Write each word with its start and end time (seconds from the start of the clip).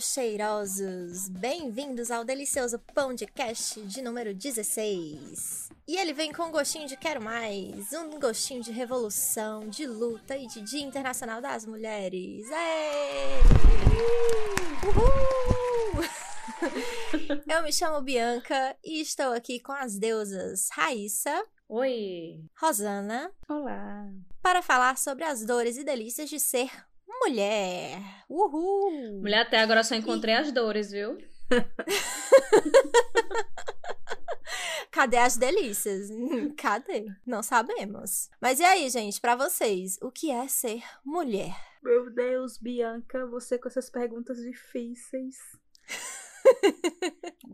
Cheirosos! 0.00 1.28
Bem-vindos 1.28 2.10
ao 2.10 2.24
delicioso 2.24 2.78
Pão 2.94 3.14
de 3.14 3.26
Cast 3.26 3.82
de 3.82 4.00
número 4.00 4.34
16. 4.34 5.68
E 5.86 5.98
ele 5.98 6.14
vem 6.14 6.32
com 6.32 6.44
um 6.44 6.50
gostinho 6.50 6.88
de 6.88 6.96
quero 6.96 7.22
mais, 7.22 7.92
um 7.92 8.18
gostinho 8.18 8.62
de 8.62 8.72
revolução, 8.72 9.68
de 9.68 9.86
luta 9.86 10.38
e 10.38 10.46
de 10.46 10.62
Dia 10.62 10.80
Internacional 10.80 11.42
das 11.42 11.66
Mulheres. 11.66 12.50
Aê! 12.50 13.40
Uhul! 14.88 16.02
Eu 17.46 17.62
me 17.62 17.72
chamo 17.72 18.00
Bianca 18.00 18.74
e 18.82 19.02
estou 19.02 19.34
aqui 19.34 19.60
com 19.60 19.72
as 19.72 19.98
deusas 19.98 20.68
Raíssa. 20.72 21.44
Oi! 21.68 22.42
Rosana. 22.58 23.30
Olá! 23.46 24.08
Para 24.40 24.62
falar 24.62 24.96
sobre 24.96 25.24
as 25.24 25.44
dores 25.44 25.76
e 25.76 25.84
delícias 25.84 26.30
de 26.30 26.40
ser 26.40 26.70
mulher. 27.20 28.00
Uhul! 28.28 29.20
Mulher, 29.20 29.40
até 29.40 29.60
agora 29.60 29.82
só 29.82 29.94
encontrei 29.94 30.34
e... 30.34 30.38
as 30.38 30.52
dores, 30.52 30.90
viu? 30.90 31.18
Cadê 34.90 35.18
as 35.18 35.36
delícias? 35.36 36.08
Cadê? 36.56 37.06
Não 37.26 37.42
sabemos. 37.42 38.30
Mas 38.40 38.60
e 38.60 38.64
aí, 38.64 38.88
gente, 38.90 39.20
para 39.20 39.36
vocês, 39.36 39.98
o 40.02 40.10
que 40.10 40.30
é 40.30 40.48
ser 40.48 40.82
mulher? 41.04 41.54
Meu 41.82 42.10
Deus, 42.10 42.58
Bianca, 42.58 43.26
você 43.26 43.58
com 43.58 43.68
essas 43.68 43.88
perguntas 43.88 44.38
difíceis. 44.38 45.36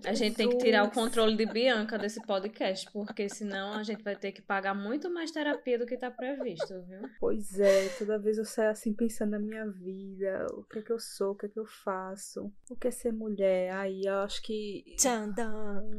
A 0.04 0.14
gente 0.14 0.36
tem 0.36 0.48
que 0.48 0.58
tirar 0.58 0.84
o 0.84 0.90
controle 0.90 1.36
de 1.36 1.46
Bianca 1.46 1.98
desse 1.98 2.24
podcast, 2.24 2.88
porque 2.92 3.28
senão 3.28 3.72
a 3.72 3.82
gente 3.82 4.04
vai 4.04 4.14
ter 4.14 4.30
que 4.30 4.40
pagar 4.40 4.74
muito 4.74 5.10
mais 5.10 5.32
terapia 5.32 5.78
do 5.78 5.86
que 5.86 5.96
tá 5.96 6.10
previsto, 6.10 6.82
viu? 6.86 7.08
Pois 7.18 7.58
é, 7.58 7.88
toda 7.98 8.18
vez 8.18 8.38
eu 8.38 8.44
saio 8.44 8.70
assim 8.70 8.94
pensando 8.94 9.32
na 9.32 9.38
minha 9.38 9.66
vida, 9.66 10.46
o 10.52 10.62
que 10.64 10.78
é 10.78 10.82
que 10.82 10.92
eu 10.92 11.00
sou, 11.00 11.32
o 11.32 11.34
que 11.34 11.46
é 11.46 11.48
que 11.48 11.58
eu 11.58 11.66
faço, 11.66 12.52
o 12.70 12.76
que 12.76 12.88
é 12.88 12.90
ser 12.90 13.12
mulher. 13.12 13.72
Aí 13.72 14.02
eu 14.04 14.18
acho 14.18 14.42
que. 14.42 14.84
Tchandam. 14.96 15.90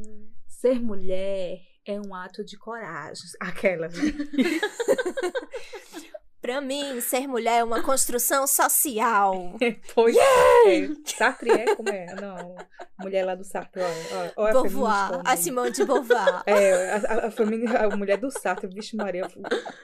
Ser 0.48 0.82
mulher 0.82 1.60
é 1.86 2.00
um 2.00 2.16
ato 2.16 2.46
de 2.46 2.58
coragem. 2.58 3.26
Aquela. 3.40 3.88
Né? 3.88 3.94
Pra 6.48 6.62
mim, 6.62 7.02
ser 7.02 7.28
mulher 7.28 7.58
é 7.58 7.64
uma 7.66 7.84
construção 7.84 8.48
social. 8.48 9.58
pois 9.94 10.16
yeah! 10.16 10.72
é. 10.72 10.90
Sartre 11.04 11.52
é 11.52 11.76
como 11.76 11.90
é? 11.90 12.16
Não. 12.16 12.56
Mulher 13.02 13.26
lá 13.26 13.36
do 13.36 13.44
Sartre, 13.44 13.82
olha. 13.82 14.32
olha 14.38 14.54
Beauvoir, 14.54 15.22
a, 15.26 15.34
a 15.34 15.36
Simone 15.36 15.72
de 15.72 15.84
Beauvoir. 15.84 16.44
É, 16.48 16.92
a, 16.94 17.28
a, 17.28 17.32
família, 17.32 17.78
a 17.80 17.98
mulher 17.98 18.18
do 18.18 18.32
Sartre, 18.32 18.74
vixe 18.74 18.96
Maria, 18.96 19.24
eu 19.24 19.30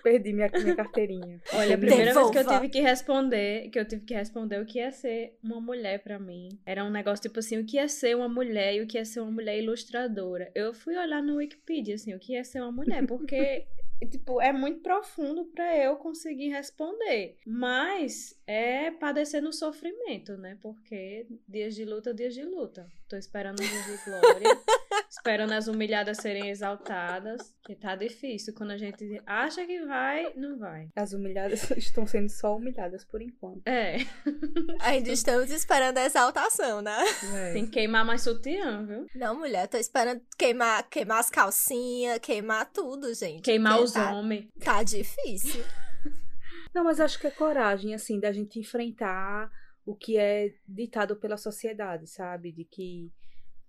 perdi 0.01 0.31
minha, 0.31 0.49
minha 0.53 0.73
carteirinha. 0.73 1.41
Olha, 1.51 1.75
a 1.75 1.77
primeira 1.77 2.05
Devolva. 2.05 2.31
vez 2.31 2.45
que 2.45 2.53
eu 2.53 2.57
tive 2.57 2.69
que 2.69 2.79
responder, 2.79 3.69
que 3.69 3.77
eu 3.77 3.85
tive 3.85 4.05
que 4.05 4.13
responder 4.13 4.61
o 4.61 4.65
que 4.65 4.79
ia 4.79 4.91
ser 4.91 5.37
uma 5.43 5.59
mulher 5.59 6.01
pra 6.01 6.17
mim. 6.17 6.47
Era 6.65 6.85
um 6.85 6.89
negócio 6.89 7.23
tipo 7.23 7.39
assim, 7.39 7.57
o 7.57 7.65
que 7.65 7.75
ia 7.75 7.89
ser 7.89 8.15
uma 8.15 8.29
mulher 8.29 8.75
e 8.75 8.81
o 8.81 8.87
que 8.87 8.97
ia 8.97 9.03
ser 9.03 9.19
uma 9.19 9.31
mulher 9.31 9.59
ilustradora. 9.59 10.49
Eu 10.55 10.73
fui 10.73 10.95
olhar 10.95 11.21
no 11.21 11.35
Wikipedia, 11.35 11.95
assim, 11.95 12.13
o 12.15 12.19
que 12.19 12.33
ia 12.33 12.43
ser 12.45 12.61
uma 12.61 12.71
mulher, 12.71 13.05
porque 13.05 13.65
tipo, 14.05 14.41
é 14.41 14.51
muito 14.51 14.81
profundo 14.81 15.45
para 15.45 15.77
eu 15.77 15.95
conseguir 15.97 16.49
responder. 16.49 17.37
Mas 17.45 18.39
é 18.45 18.91
padecer 18.91 19.41
no 19.41 19.53
sofrimento, 19.53 20.37
né? 20.37 20.57
Porque 20.61 21.27
dias 21.47 21.75
de 21.75 21.85
luta, 21.85 22.13
dias 22.13 22.33
de 22.33 22.43
luta. 22.43 22.89
Tô 23.13 23.17
esperando 23.17 23.61
dia 23.61 23.83
de 23.83 24.03
glória. 24.05 24.59
esperando 25.07 25.51
as 25.51 25.67
humilhadas 25.67 26.17
serem 26.17 26.49
exaltadas. 26.49 27.55
Que 27.63 27.75
tá 27.75 27.95
difícil. 27.95 28.55
Quando 28.55 28.71
a 28.71 28.77
gente 28.77 29.21
acha 29.27 29.63
que 29.67 29.85
vai, 29.85 30.33
não 30.35 30.57
vai. 30.57 30.89
As 30.95 31.13
humilhadas 31.13 31.69
estão 31.77 32.07
sendo 32.07 32.27
só 32.29 32.57
humilhadas 32.57 33.05
por 33.05 33.21
enquanto. 33.21 33.61
É. 33.67 33.97
Ainda 34.81 35.11
estamos 35.11 35.51
esperando 35.51 35.99
a 35.99 36.05
exaltação, 36.05 36.81
né? 36.81 36.97
É. 37.35 37.53
Tem 37.53 37.65
que 37.65 37.73
queimar 37.73 38.03
mais 38.03 38.23
sutiã, 38.23 38.83
viu? 38.83 39.05
Não, 39.13 39.37
mulher, 39.37 39.67
tô 39.67 39.77
esperando 39.77 40.19
queimar, 40.35 40.89
queimar 40.89 41.19
as 41.19 41.29
calcinhas, 41.29 42.17
queimar 42.17 42.71
tudo, 42.73 43.13
gente. 43.13 43.43
Queimar 43.43 43.79
os 43.79 43.91
tá, 43.91 44.11
homens. 44.11 44.47
Tá 44.59 44.81
difícil. 44.81 45.63
Não, 46.73 46.83
mas 46.83 46.99
acho 46.99 47.19
que 47.19 47.27
é 47.27 47.31
coragem, 47.31 47.93
assim, 47.93 48.19
da 48.19 48.31
gente 48.31 48.59
enfrentar 48.59 49.51
o 49.85 49.95
que 49.95 50.17
é 50.17 50.53
ditado 50.67 51.15
pela 51.15 51.37
sociedade, 51.37 52.07
sabe? 52.07 52.51
De 52.51 52.65
que 52.65 53.11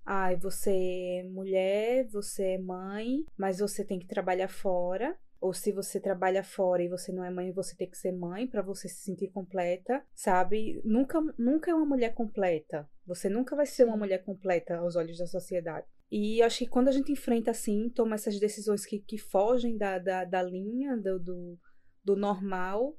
ai, 0.05 0.37
você 0.37 0.71
é 0.71 1.23
mulher, 1.25 2.07
você 2.09 2.55
é 2.55 2.59
mãe, 2.59 3.25
mas 3.37 3.59
você 3.59 3.85
tem 3.85 3.99
que 3.99 4.07
trabalhar 4.07 4.49
fora. 4.49 5.17
Ou 5.41 5.53
se 5.53 5.73
você 5.73 6.01
trabalha 6.01 6.43
fora 6.43 6.83
e 6.83 6.89
você 6.89 7.13
não 7.13 7.23
é 7.23 7.31
mãe, 7.31 7.53
você 7.53 7.77
tem 7.77 7.91
que 7.91 7.99
ser 7.99 8.13
mãe 8.13 8.47
para 8.47 8.63
você 8.63 8.89
se 8.89 9.03
sentir 9.03 9.29
completa, 9.29 10.03
sabe? 10.15 10.81
Nunca, 10.85 11.21
nunca 11.39 11.71
é 11.71 11.75
uma 11.75 11.85
mulher 11.85 12.15
completa. 12.15 12.89
Você 13.07 13.29
nunca 13.29 13.55
vai 13.55 13.67
ser 13.67 13.85
uma 13.85 13.97
mulher 13.97 14.25
completa 14.25 14.77
aos 14.77 14.97
olhos 14.97 15.19
da 15.19 15.27
sociedade. 15.27 15.87
E 16.11 16.41
acho 16.41 16.61
que 16.61 16.67
quando 16.67 16.89
a 16.89 16.93
gente 16.93 17.13
enfrenta 17.13 17.51
assim, 17.51 17.91
toma 17.91 18.15
essas 18.15 18.39
decisões 18.41 18.87
que, 18.87 19.01
que 19.01 19.19
fogem 19.19 19.77
da, 19.77 19.99
da, 19.99 20.25
da 20.25 20.43
linha, 20.43 20.97
do, 20.97 21.19
do, 21.19 21.59
do 22.03 22.17
normal, 22.17 22.97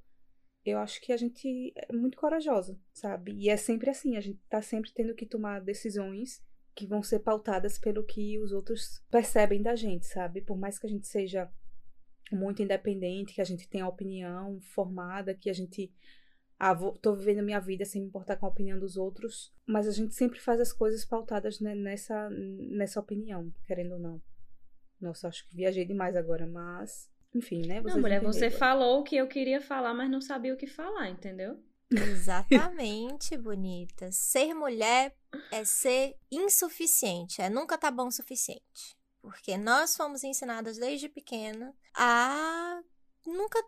eu 0.66 0.80
acho 0.80 1.00
que 1.00 1.14
a 1.14 1.18
gente 1.18 1.72
é 1.76 1.94
muito 1.94 2.18
corajosa, 2.18 2.78
sabe? 2.92 3.34
E 3.34 3.50
é 3.50 3.56
sempre 3.56 3.90
assim, 3.90 4.18
a 4.18 4.22
gente 4.22 4.40
tá 4.50 4.62
sempre 4.62 4.92
tendo 4.92 5.14
que 5.14 5.26
tomar 5.26 5.62
decisões 5.62 6.44
que 6.74 6.88
vão 6.88 7.04
ser 7.04 7.20
pautadas 7.20 7.78
pelo 7.78 8.04
que 8.04 8.40
os 8.40 8.52
outros 8.52 9.02
percebem 9.10 9.62
da 9.62 9.76
gente, 9.76 10.08
sabe? 10.08 10.42
Por 10.42 10.58
mais 10.58 10.80
que 10.80 10.88
a 10.88 10.90
gente 10.90 11.08
seja 11.08 11.50
muito 12.32 12.64
independente, 12.64 13.34
que 13.34 13.42
a 13.42 13.46
gente 13.46 13.70
tenha 13.70 13.88
opinião 13.88 14.60
formada, 14.74 15.36
que 15.36 15.50
a 15.50 15.54
gente 15.54 15.94
ah, 16.58 16.74
vou, 16.74 16.98
tô 16.98 17.16
vivendo 17.16 17.44
minha 17.44 17.60
vida 17.60 17.86
sem 17.86 18.02
me 18.02 18.08
importar 18.08 18.38
com 18.38 18.46
a 18.46 18.50
opinião 18.50 18.80
dos 18.80 18.98
outros, 18.98 19.54
mas 19.66 19.88
a 19.88 19.92
gente 19.92 20.16
sempre 20.16 20.40
faz 20.40 20.60
as 20.60 20.74
coisas 20.74 21.06
pautadas 21.06 21.60
nessa 21.60 22.30
nessa 22.30 23.00
opinião, 23.00 23.54
querendo 23.66 23.94
ou 23.94 24.00
não. 24.00 24.22
Nossa, 25.00 25.28
acho 25.28 25.48
que 25.48 25.56
viajei 25.56 25.86
demais 25.86 26.16
agora, 26.16 26.48
mas 26.48 27.10
enfim, 27.36 27.68
né? 27.68 27.82
Vocês 27.82 27.94
não, 27.96 28.02
mulher, 28.02 28.22
você 28.22 28.50
falou 28.50 29.00
o 29.00 29.04
que 29.04 29.16
eu 29.18 29.28
queria 29.28 29.60
falar, 29.60 29.94
mas 29.94 30.10
não 30.10 30.22
sabia 30.22 30.54
o 30.54 30.58
que 30.58 30.68
falar, 30.68 31.10
entendeu? 31.10 31.60
Exatamente, 31.92 33.36
bonita. 33.38 34.12
Ser 34.12 34.54
mulher 34.54 35.14
é 35.52 35.66
ser 35.66 36.16
insuficiente, 36.32 37.42
é 37.42 37.50
nunca 37.50 37.78
tá 37.78 37.92
bom 37.92 38.08
o 38.08 38.12
suficiente. 38.12 38.96
Porque 39.22 39.58
nós 39.58 39.96
fomos 39.98 40.24
ensinadas 40.24 40.78
desde 40.78 41.10
pequena 41.10 41.76
a 41.94 42.80
nunca 43.26 43.60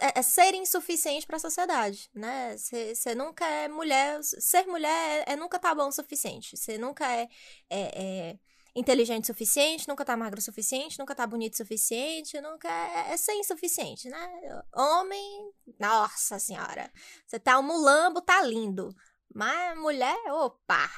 é, 0.00 0.18
é 0.18 0.22
ser 0.22 0.54
insuficiente 0.54 1.26
para 1.26 1.36
a 1.36 1.40
sociedade, 1.40 2.08
né? 2.14 2.56
Você 2.56 3.14
nunca 3.14 3.44
é 3.44 3.68
mulher, 3.68 4.22
ser 4.22 4.66
mulher 4.66 5.24
é, 5.26 5.32
é, 5.32 5.36
nunca 5.36 5.58
tá 5.58 5.74
bom 5.74 5.88
o 5.88 5.92
suficiente. 5.92 6.56
Você 6.56 6.78
nunca 6.78 7.10
é, 7.12 7.28
é, 7.68 8.02
é 8.02 8.38
inteligente 8.74 9.24
o 9.24 9.26
suficiente, 9.26 9.86
nunca 9.88 10.04
tá 10.04 10.16
magro 10.16 10.38
o 10.38 10.42
suficiente, 10.42 10.98
nunca 10.98 11.14
tá 11.14 11.26
bonito 11.26 11.54
o 11.54 11.56
suficiente, 11.56 12.40
nunca 12.40 12.68
é, 12.68 13.12
é 13.12 13.16
ser 13.16 13.34
insuficiente, 13.34 14.08
né? 14.08 14.62
Homem, 14.74 15.52
nossa 15.78 16.38
senhora, 16.38 16.90
você 17.26 17.38
tá 17.38 17.58
um 17.58 17.62
mulambo, 17.62 18.20
tá 18.20 18.42
lindo. 18.42 18.94
Mas 19.32 19.78
mulher, 19.78 20.16
opa! 20.32 20.88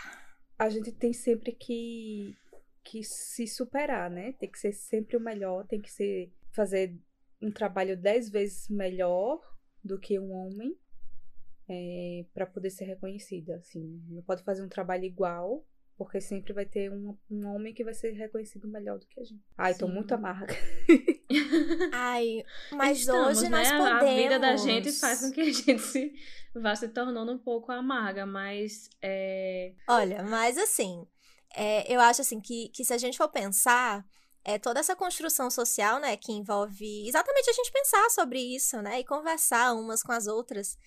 A 0.59 0.69
gente 0.70 0.91
tem 0.92 1.12
sempre 1.12 1.53
que, 1.53 2.34
que 2.82 3.03
se 3.03 3.47
superar, 3.47 4.10
né? 4.10 4.32
Tem 4.32 4.50
que 4.50 4.59
ser 4.59 4.72
sempre 4.72 5.16
o 5.16 5.20
melhor, 5.20 5.66
tem 5.66 5.81
que 5.81 5.92
ser 5.92 6.32
fazer 6.53 6.98
um 7.42 7.50
trabalho 7.50 7.97
dez 7.97 8.31
vezes 8.31 8.69
melhor 8.69 9.41
do 9.84 9.98
que 9.98 10.19
um 10.19 10.32
homem 10.32 10.75
é, 11.69 12.25
para 12.32 12.47
poder 12.47 12.70
ser 12.70 12.84
reconhecida. 12.84 13.56
Assim, 13.56 14.03
não 14.09 14.22
pode 14.22 14.42
fazer 14.42 14.62
um 14.62 14.68
trabalho 14.68 15.04
igual, 15.04 15.65
porque 15.97 16.21
sempre 16.21 16.53
vai 16.53 16.66
ter 16.66 16.93
um, 16.93 17.16
um 17.31 17.47
homem 17.54 17.72
que 17.72 17.83
vai 17.83 17.95
ser 17.95 18.13
reconhecido 18.13 18.69
melhor 18.69 18.98
do 18.98 19.07
que 19.07 19.19
a 19.19 19.25
gente. 19.25 19.43
Ai, 19.57 19.72
Sim. 19.72 19.81
tô 19.81 19.89
muito 19.89 20.13
amarga. 20.13 20.54
Ai, 21.93 22.45
mas 22.72 22.98
Estamos, 22.98 23.39
hoje 23.39 23.48
nós 23.48 23.71
né? 23.71 23.78
podemos. 23.78 24.03
A 24.03 24.15
vida 24.15 24.39
da 24.39 24.57
gente 24.57 24.93
faz 24.93 25.21
com 25.21 25.31
que 25.31 25.41
a 25.41 25.53
gente 25.53 25.78
se 25.78 26.13
vá 26.54 26.77
se 26.77 26.89
tornando 26.89 27.33
um 27.33 27.39
pouco 27.39 27.72
amarga, 27.72 28.27
mas 28.27 28.91
é... 29.01 29.72
Olha, 29.89 30.22
mas 30.22 30.59
assim, 30.59 31.07
é, 31.54 31.91
eu 31.93 32.01
acho 32.01 32.21
assim 32.21 32.41
que, 32.41 32.69
que 32.69 32.84
se 32.84 32.92
a 32.92 32.99
gente 32.99 33.16
for 33.16 33.28
pensar, 33.28 34.04
é 34.45 34.59
toda 34.59 34.81
essa 34.81 34.95
construção 34.95 35.51
social, 35.51 35.99
né, 35.99 36.16
que 36.16 36.33
envolve 36.33 37.09
exatamente 37.09 37.49
a 37.49 37.53
gente 37.54 37.72
pensar 37.72 38.10
sobre 38.10 38.39
isso, 38.39 38.83
né, 38.83 39.01
e 39.01 39.04
conversar 39.04 39.72
umas 39.75 40.03
com 40.03 40.13
as 40.13 40.27
outras, 40.27 40.78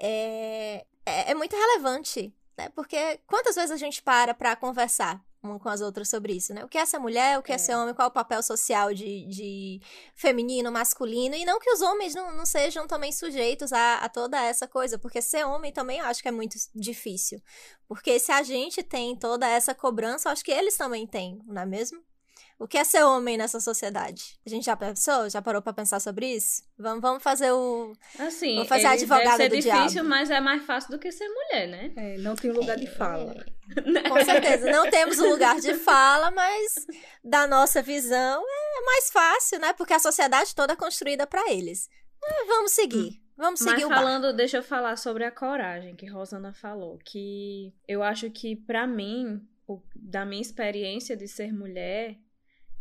é, 0.00 0.84
é, 1.06 1.30
é 1.30 1.34
muito 1.34 1.54
relevante 1.54 2.34
né? 2.58 2.68
Porque 2.70 3.20
quantas 3.26 3.54
vezes 3.54 3.70
a 3.70 3.76
gente 3.76 4.02
para 4.02 4.34
para 4.34 4.56
conversar 4.56 5.24
uma 5.40 5.58
com 5.58 5.68
as 5.68 5.80
outras 5.80 6.08
sobre 6.08 6.32
isso, 6.32 6.52
né? 6.52 6.64
O 6.64 6.68
que 6.68 6.76
é 6.76 6.84
ser 6.84 6.98
mulher, 6.98 7.38
o 7.38 7.42
que 7.42 7.52
é, 7.52 7.54
é 7.54 7.58
ser 7.58 7.76
homem, 7.76 7.94
qual 7.94 8.06
é 8.06 8.10
o 8.10 8.12
papel 8.12 8.42
social 8.42 8.92
de, 8.92 9.24
de 9.26 9.80
feminino, 10.14 10.70
masculino, 10.72 11.36
e 11.36 11.44
não 11.44 11.60
que 11.60 11.70
os 11.70 11.80
homens 11.80 12.12
não, 12.12 12.36
não 12.36 12.44
sejam 12.44 12.88
também 12.88 13.12
sujeitos 13.12 13.72
a, 13.72 13.98
a, 13.98 14.08
toda 14.08 14.42
essa 14.42 14.66
coisa, 14.66 14.98
porque 14.98 15.22
ser 15.22 15.44
homem 15.46 15.72
também 15.72 16.00
eu 16.00 16.06
acho 16.06 16.20
que 16.20 16.28
é 16.28 16.32
muito 16.32 16.58
difícil. 16.74 17.40
Porque 17.86 18.18
se 18.18 18.32
a 18.32 18.42
gente 18.42 18.82
tem 18.82 19.14
toda 19.14 19.48
essa 19.48 19.74
cobrança, 19.74 20.28
eu 20.28 20.32
acho 20.32 20.44
que 20.44 20.50
eles 20.50 20.76
também 20.76 21.06
têm, 21.06 21.40
não 21.46 21.62
é 21.62 21.66
mesmo? 21.66 22.02
O 22.58 22.66
que 22.66 22.76
é 22.76 22.82
ser 22.82 23.04
homem 23.04 23.36
nessa 23.36 23.60
sociedade? 23.60 24.36
A 24.44 24.48
gente 24.50 24.64
já 24.66 24.76
pensou? 24.76 25.30
Já 25.30 25.40
parou 25.40 25.62
pra 25.62 25.72
pensar 25.72 26.00
sobre 26.00 26.26
isso? 26.34 26.64
Vamos, 26.76 27.00
vamos 27.00 27.22
fazer 27.22 27.52
o. 27.52 27.92
Assim, 28.18 28.54
vamos 28.56 28.68
fazer 28.68 28.86
a 28.86 28.90
advogada 28.90 29.38
deve 29.38 29.62
ser 29.62 29.68
do 29.70 29.76
difícil, 29.76 29.92
diabo. 30.02 30.08
mas 30.08 30.30
é 30.30 30.40
mais 30.40 30.64
fácil 30.64 30.90
do 30.90 30.98
que 30.98 31.12
ser 31.12 31.28
mulher, 31.28 31.68
né? 31.68 31.92
É, 31.96 32.18
não 32.18 32.34
tem 32.34 32.50
lugar 32.50 32.76
de 32.76 32.88
fala. 32.88 33.46
Com 34.08 34.24
certeza. 34.24 34.70
Não 34.72 34.90
temos 34.90 35.18
um 35.20 35.30
lugar 35.30 35.60
de 35.60 35.74
fala, 35.74 36.30
mas 36.32 36.74
da 37.22 37.46
nossa 37.46 37.80
visão 37.80 38.42
é 38.44 38.84
mais 38.84 39.10
fácil, 39.10 39.60
né? 39.60 39.72
Porque 39.74 39.92
a 39.92 39.98
sociedade 40.00 40.52
toda 40.54 40.72
é 40.72 40.76
construída 40.76 41.26
pra 41.28 41.52
eles. 41.52 41.88
Ah, 42.24 42.44
vamos 42.48 42.72
seguir. 42.72 43.22
Vamos 43.36 43.60
seguir 43.60 43.84
Mas 43.84 43.84
o 43.84 43.88
falando, 43.88 44.32
deixa 44.32 44.56
eu 44.56 44.62
falar 44.64 44.96
sobre 44.96 45.22
a 45.24 45.30
coragem 45.30 45.94
que 45.94 46.06
Rosana 46.06 46.52
falou, 46.52 46.98
que 47.04 47.72
eu 47.86 48.02
acho 48.02 48.28
que 48.30 48.56
pra 48.56 48.84
mim, 48.84 49.40
o- 49.64 49.80
da 49.94 50.24
minha 50.26 50.42
experiência 50.42 51.16
de 51.16 51.28
ser 51.28 51.52
mulher, 51.52 52.18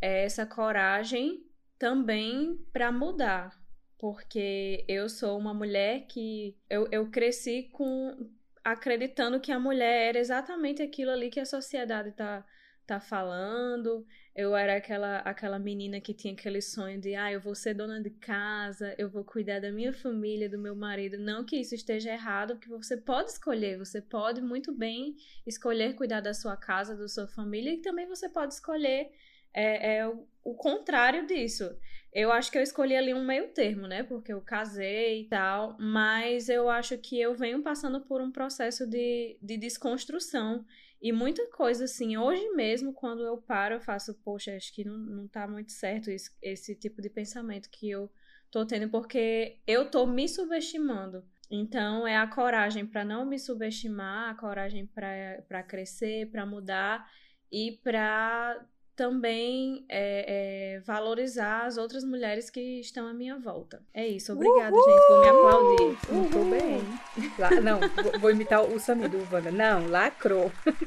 é 0.01 0.25
essa 0.25 0.45
coragem 0.45 1.43
também 1.77 2.57
pra 2.71 2.91
mudar, 2.91 3.51
porque 3.97 4.85
eu 4.87 5.09
sou 5.09 5.37
uma 5.37 5.53
mulher 5.53 6.05
que 6.07 6.57
eu, 6.69 6.87
eu 6.91 7.09
cresci 7.09 7.69
com 7.71 8.29
acreditando 8.63 9.39
que 9.39 9.51
a 9.51 9.59
mulher 9.59 10.09
era 10.09 10.19
exatamente 10.19 10.81
aquilo 10.81 11.11
ali 11.11 11.29
que 11.29 11.39
a 11.39 11.45
sociedade 11.45 12.11
tá 12.11 12.45
tá 12.87 13.01
falando. 13.01 14.07
Eu 14.33 14.55
era 14.55 14.77
aquela 14.77 15.19
aquela 15.19 15.59
menina 15.59 15.99
que 15.99 16.13
tinha 16.13 16.33
aquele 16.33 16.61
sonho 16.61 16.99
de, 17.01 17.15
ah, 17.15 17.31
eu 17.31 17.41
vou 17.41 17.53
ser 17.53 17.73
dona 17.73 18.01
de 18.01 18.11
casa, 18.11 18.95
eu 18.97 19.09
vou 19.09 19.25
cuidar 19.25 19.59
da 19.59 19.71
minha 19.71 19.91
família, 19.93 20.49
do 20.49 20.57
meu 20.57 20.75
marido. 20.75 21.17
Não 21.17 21.43
que 21.43 21.57
isso 21.57 21.75
esteja 21.75 22.11
errado, 22.13 22.55
porque 22.55 22.69
você 22.69 22.95
pode 22.95 23.31
escolher, 23.31 23.77
você 23.77 24.01
pode 24.01 24.41
muito 24.41 24.73
bem 24.73 25.15
escolher 25.45 25.95
cuidar 25.95 26.21
da 26.21 26.33
sua 26.33 26.55
casa, 26.55 26.95
da 26.95 27.07
sua 27.09 27.27
família, 27.27 27.73
e 27.73 27.81
também 27.81 28.07
você 28.07 28.29
pode 28.29 28.53
escolher 28.53 29.11
é, 29.57 29.97
é, 29.97 30.07
o, 30.07 30.27
o 30.43 30.53
contrário 30.53 31.25
disso. 31.25 31.75
Eu 32.13 32.31
acho 32.31 32.51
que 32.51 32.57
eu 32.57 32.61
escolhi 32.61 32.95
ali 32.95 33.13
um 33.13 33.25
meio 33.25 33.47
termo, 33.49 33.87
né? 33.87 34.03
Porque 34.03 34.31
eu 34.31 34.39
casei 34.39 35.21
e 35.21 35.27
tal, 35.27 35.75
mas 35.79 36.47
eu 36.47 36.69
acho 36.69 36.97
que 36.99 37.19
eu 37.19 37.35
venho 37.35 37.63
passando 37.63 38.01
por 38.01 38.21
um 38.21 38.31
processo 38.31 38.85
de, 38.85 39.35
de 39.41 39.57
desconstrução. 39.57 40.63
E 41.01 41.11
muita 41.11 41.45
coisa, 41.47 41.85
assim, 41.85 42.17
hoje 42.17 42.47
mesmo, 42.51 42.93
quando 42.93 43.23
eu 43.23 43.37
paro, 43.37 43.75
eu 43.75 43.81
faço, 43.81 44.13
poxa, 44.23 44.55
acho 44.55 44.73
que 44.73 44.83
não, 44.83 44.97
não 44.97 45.27
tá 45.27 45.47
muito 45.47 45.71
certo 45.71 46.09
esse, 46.09 46.31
esse 46.41 46.75
tipo 46.75 47.01
de 47.01 47.09
pensamento 47.09 47.69
que 47.69 47.89
eu 47.89 48.11
tô 48.51 48.65
tendo, 48.65 48.89
porque 48.89 49.57
eu 49.65 49.89
tô 49.89 50.05
me 50.05 50.27
subestimando. 50.27 51.23
Então, 51.49 52.07
é 52.07 52.15
a 52.15 52.27
coragem 52.27 52.85
para 52.85 53.03
não 53.05 53.25
me 53.25 53.39
subestimar, 53.39 54.29
a 54.29 54.35
coragem 54.35 54.85
para 54.85 55.63
crescer, 55.63 56.29
para 56.31 56.45
mudar 56.45 57.07
e 57.51 57.79
para 57.83 58.63
também 58.97 59.85
é, 59.87 60.73
é, 60.75 60.79
valorizar 60.79 61.65
as 61.67 61.77
outras 61.77 62.03
mulheres 62.03 62.49
que 62.49 62.59
estão 62.81 63.07
à 63.07 63.13
minha 63.13 63.37
volta. 63.37 63.81
É 63.93 64.05
isso. 64.07 64.33
Obrigada, 64.33 64.75
gente, 64.75 65.07
por 65.07 65.19
me 65.21 65.29
aplaudir. 65.29 65.97
Muito 66.11 66.49
bem. 66.49 67.29
La- 67.37 67.61
não, 67.61 67.79
vou- 67.79 68.19
vou 68.19 68.31
imitar 68.31 68.61
o 68.63 68.79
Samir 68.79 69.07
do 69.09 69.19
Wanda. 69.31 69.51
Não, 69.51 69.87
lacrou. 69.87 70.51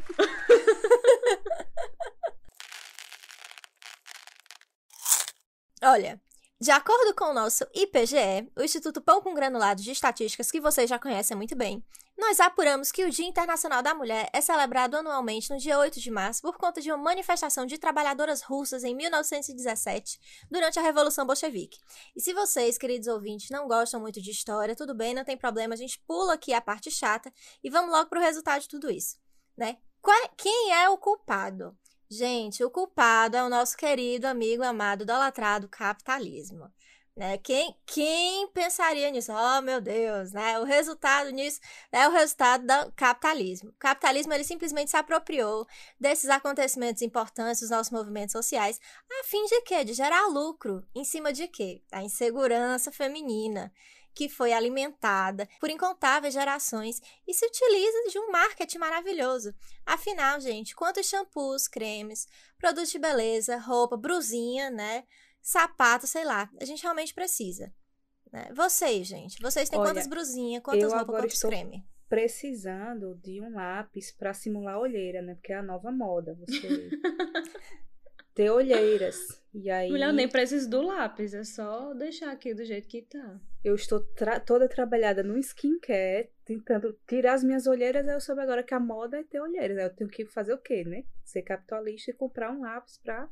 Olha, 5.83 6.21
de 6.61 6.71
acordo 6.71 7.15
com 7.15 7.31
o 7.31 7.33
nosso 7.33 7.65
IPGE, 7.75 8.53
o 8.55 8.62
Instituto 8.62 9.01
Pão 9.01 9.23
com 9.23 9.33
Granulados 9.33 9.83
de 9.83 9.93
Estatísticas, 9.93 10.51
que 10.51 10.61
vocês 10.61 10.91
já 10.91 10.99
conhecem 10.99 11.35
muito 11.35 11.57
bem, 11.57 11.83
nós 12.19 12.39
apuramos 12.39 12.93
que 12.93 13.03
o 13.03 13.11
Dia 13.11 13.27
Internacional 13.27 13.83
da 13.83 13.95
Mulher 13.95 14.29
é 14.31 14.43
celebrado 14.43 14.95
anualmente 14.95 15.49
no 15.49 15.57
dia 15.57 15.79
8 15.79 15.99
de 15.99 16.11
março 16.11 16.43
por 16.43 16.59
conta 16.59 16.83
de 16.83 16.93
uma 16.93 16.99
manifestação 17.03 17.65
de 17.65 17.79
trabalhadoras 17.79 18.43
russas 18.43 18.85
em 18.85 18.95
1917, 18.95 20.21
durante 20.51 20.79
a 20.79 20.83
Revolução 20.83 21.25
Bolchevique. 21.25 21.79
E 22.15 22.21
se 22.21 22.35
vocês, 22.35 22.77
queridos 22.77 23.09
ouvintes, 23.09 23.49
não 23.49 23.67
gostam 23.67 23.99
muito 23.99 24.21
de 24.21 24.31
história, 24.31 24.77
tudo 24.77 24.95
bem, 24.95 25.15
não 25.15 25.25
tem 25.25 25.39
problema, 25.39 25.73
a 25.73 25.79
gente 25.79 25.99
pula 26.07 26.35
aqui 26.35 26.53
a 26.53 26.61
parte 26.61 26.91
chata 26.91 27.33
e 27.65 27.71
vamos 27.71 27.91
logo 27.91 28.11
pro 28.11 28.21
resultado 28.21 28.61
de 28.61 28.69
tudo 28.69 28.91
isso, 28.91 29.17
né? 29.57 29.79
Quem 30.37 30.75
é 30.75 30.91
o 30.91 30.99
culpado? 30.99 31.75
Gente, 32.12 32.65
o 32.65 32.71
culpado 32.71 33.37
é 33.37 33.45
o 33.45 33.49
nosso 33.49 33.77
querido 33.77 34.27
amigo 34.27 34.65
amado 34.65 35.03
idolatrado 35.03 35.69
capitalismo. 35.69 36.69
Né? 37.17 37.39
Quem, 37.39 37.77
quem 37.87 38.49
pensaria 38.49 39.11
nisso? 39.11 39.31
Oh, 39.33 39.62
meu 39.62 39.81
Deus, 39.81 40.33
né? 40.33 40.59
O 40.59 40.65
resultado 40.65 41.31
nisso 41.31 41.61
é 41.93 42.09
o 42.09 42.11
resultado 42.11 42.67
do 42.67 42.93
capitalismo. 42.97 43.71
O 43.71 43.75
capitalismo 43.79 44.33
ele 44.33 44.43
simplesmente 44.43 44.91
se 44.91 44.97
apropriou 44.97 45.65
desses 46.01 46.29
acontecimentos 46.31 47.01
importantes 47.03 47.61
dos 47.61 47.71
nossos 47.71 47.93
movimentos 47.93 48.33
sociais 48.33 48.81
a 49.09 49.25
fim 49.25 49.45
de 49.47 49.61
quê? 49.62 49.85
De 49.85 49.93
gerar 49.93 50.27
lucro. 50.27 50.85
Em 50.93 51.05
cima 51.05 51.33
de 51.33 51.47
quê? 51.47 51.81
Da 51.91 52.03
insegurança 52.03 52.91
feminina 52.91 53.73
que 54.15 54.29
foi 54.29 54.53
alimentada 54.53 55.49
por 55.61 55.71
incontáveis 55.71 56.35
gerações 56.35 57.01
e 57.27 57.33
se 57.35 57.47
utiliza 57.47 58.11
de 58.11 58.19
um 58.19 58.31
marketing 58.31 58.79
maravilhoso. 58.79 59.55
Afinal, 59.87 60.41
gente, 60.41 60.75
quantos 60.75 61.07
shampoos, 61.07 61.69
cremes, 61.69 62.27
produtos 62.59 62.91
de 62.91 62.99
beleza, 62.99 63.57
roupa, 63.59 63.97
brusinha, 63.97 64.71
né? 64.71 65.05
Sapato, 65.43 66.07
sei 66.07 66.25
lá, 66.25 66.51
a 66.61 66.65
gente 66.65 66.83
realmente 66.83 67.15
precisa. 67.15 67.73
Né? 68.33 68.49
Vocês, 68.55 69.07
gente, 69.07 69.41
vocês 69.41 69.69
têm 69.69 69.79
Olha, 69.79 69.91
quantas 69.91 70.07
brusinhas, 70.07 70.62
quantas 70.62 70.93
roupas, 70.93 71.07
quantos 71.21 71.35
estou- 71.35 71.51
creme? 71.51 71.85
Precisando 72.09 73.15
de 73.23 73.41
um 73.41 73.55
lápis 73.55 74.11
pra 74.11 74.35
simular 74.35 74.79
olheira, 74.79 75.23
né? 75.23 75.35
Porque 75.35 75.53
é 75.53 75.57
a 75.57 75.62
nova 75.62 75.93
moda. 75.93 76.35
Você 76.41 76.91
ter 78.35 78.51
olheiras. 78.51 79.40
E 79.52 79.69
aí 79.69 79.91
Mulher, 79.91 80.08
eu 80.08 80.12
nem 80.12 80.29
preciso 80.29 80.70
do 80.70 80.81
lápis, 80.82 81.35
é 81.35 81.43
só 81.43 81.93
deixar 81.94 82.31
aqui 82.31 82.55
do 82.55 82.64
jeito 82.64 82.87
que 82.87 83.02
tá. 83.02 83.41
eu 83.64 83.75
estou 83.75 84.00
tra- 84.14 84.38
toda 84.38 84.69
trabalhada 84.69 85.23
no 85.25 85.37
skincare, 85.38 86.31
tentando 86.44 86.97
tirar 87.08 87.35
as 87.35 87.43
minhas 87.43 87.67
olheiras. 87.67 88.06
Aí 88.06 88.14
eu 88.14 88.20
soube 88.20 88.41
agora 88.43 88.62
que 88.62 88.73
a 88.75 88.79
moda 88.79 89.19
é 89.19 89.25
ter 89.25 89.41
olheiras. 89.41 89.76
Aí 89.79 89.85
eu 89.85 89.94
tenho 89.94 90.08
que 90.08 90.25
fazer 90.26 90.55
o 90.55 90.58
quê, 90.58 90.85
né? 90.85 91.05
Ser 91.25 91.43
capitalista 91.43 92.11
e 92.12 92.14
comprar 92.14 92.52
um 92.52 92.61
lápis 92.61 92.99
pra 92.99 93.29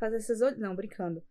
fazer 0.00 0.16
essas 0.16 0.40
olheiras. 0.40 0.60
Não, 0.60 0.74
brincando. 0.74 1.22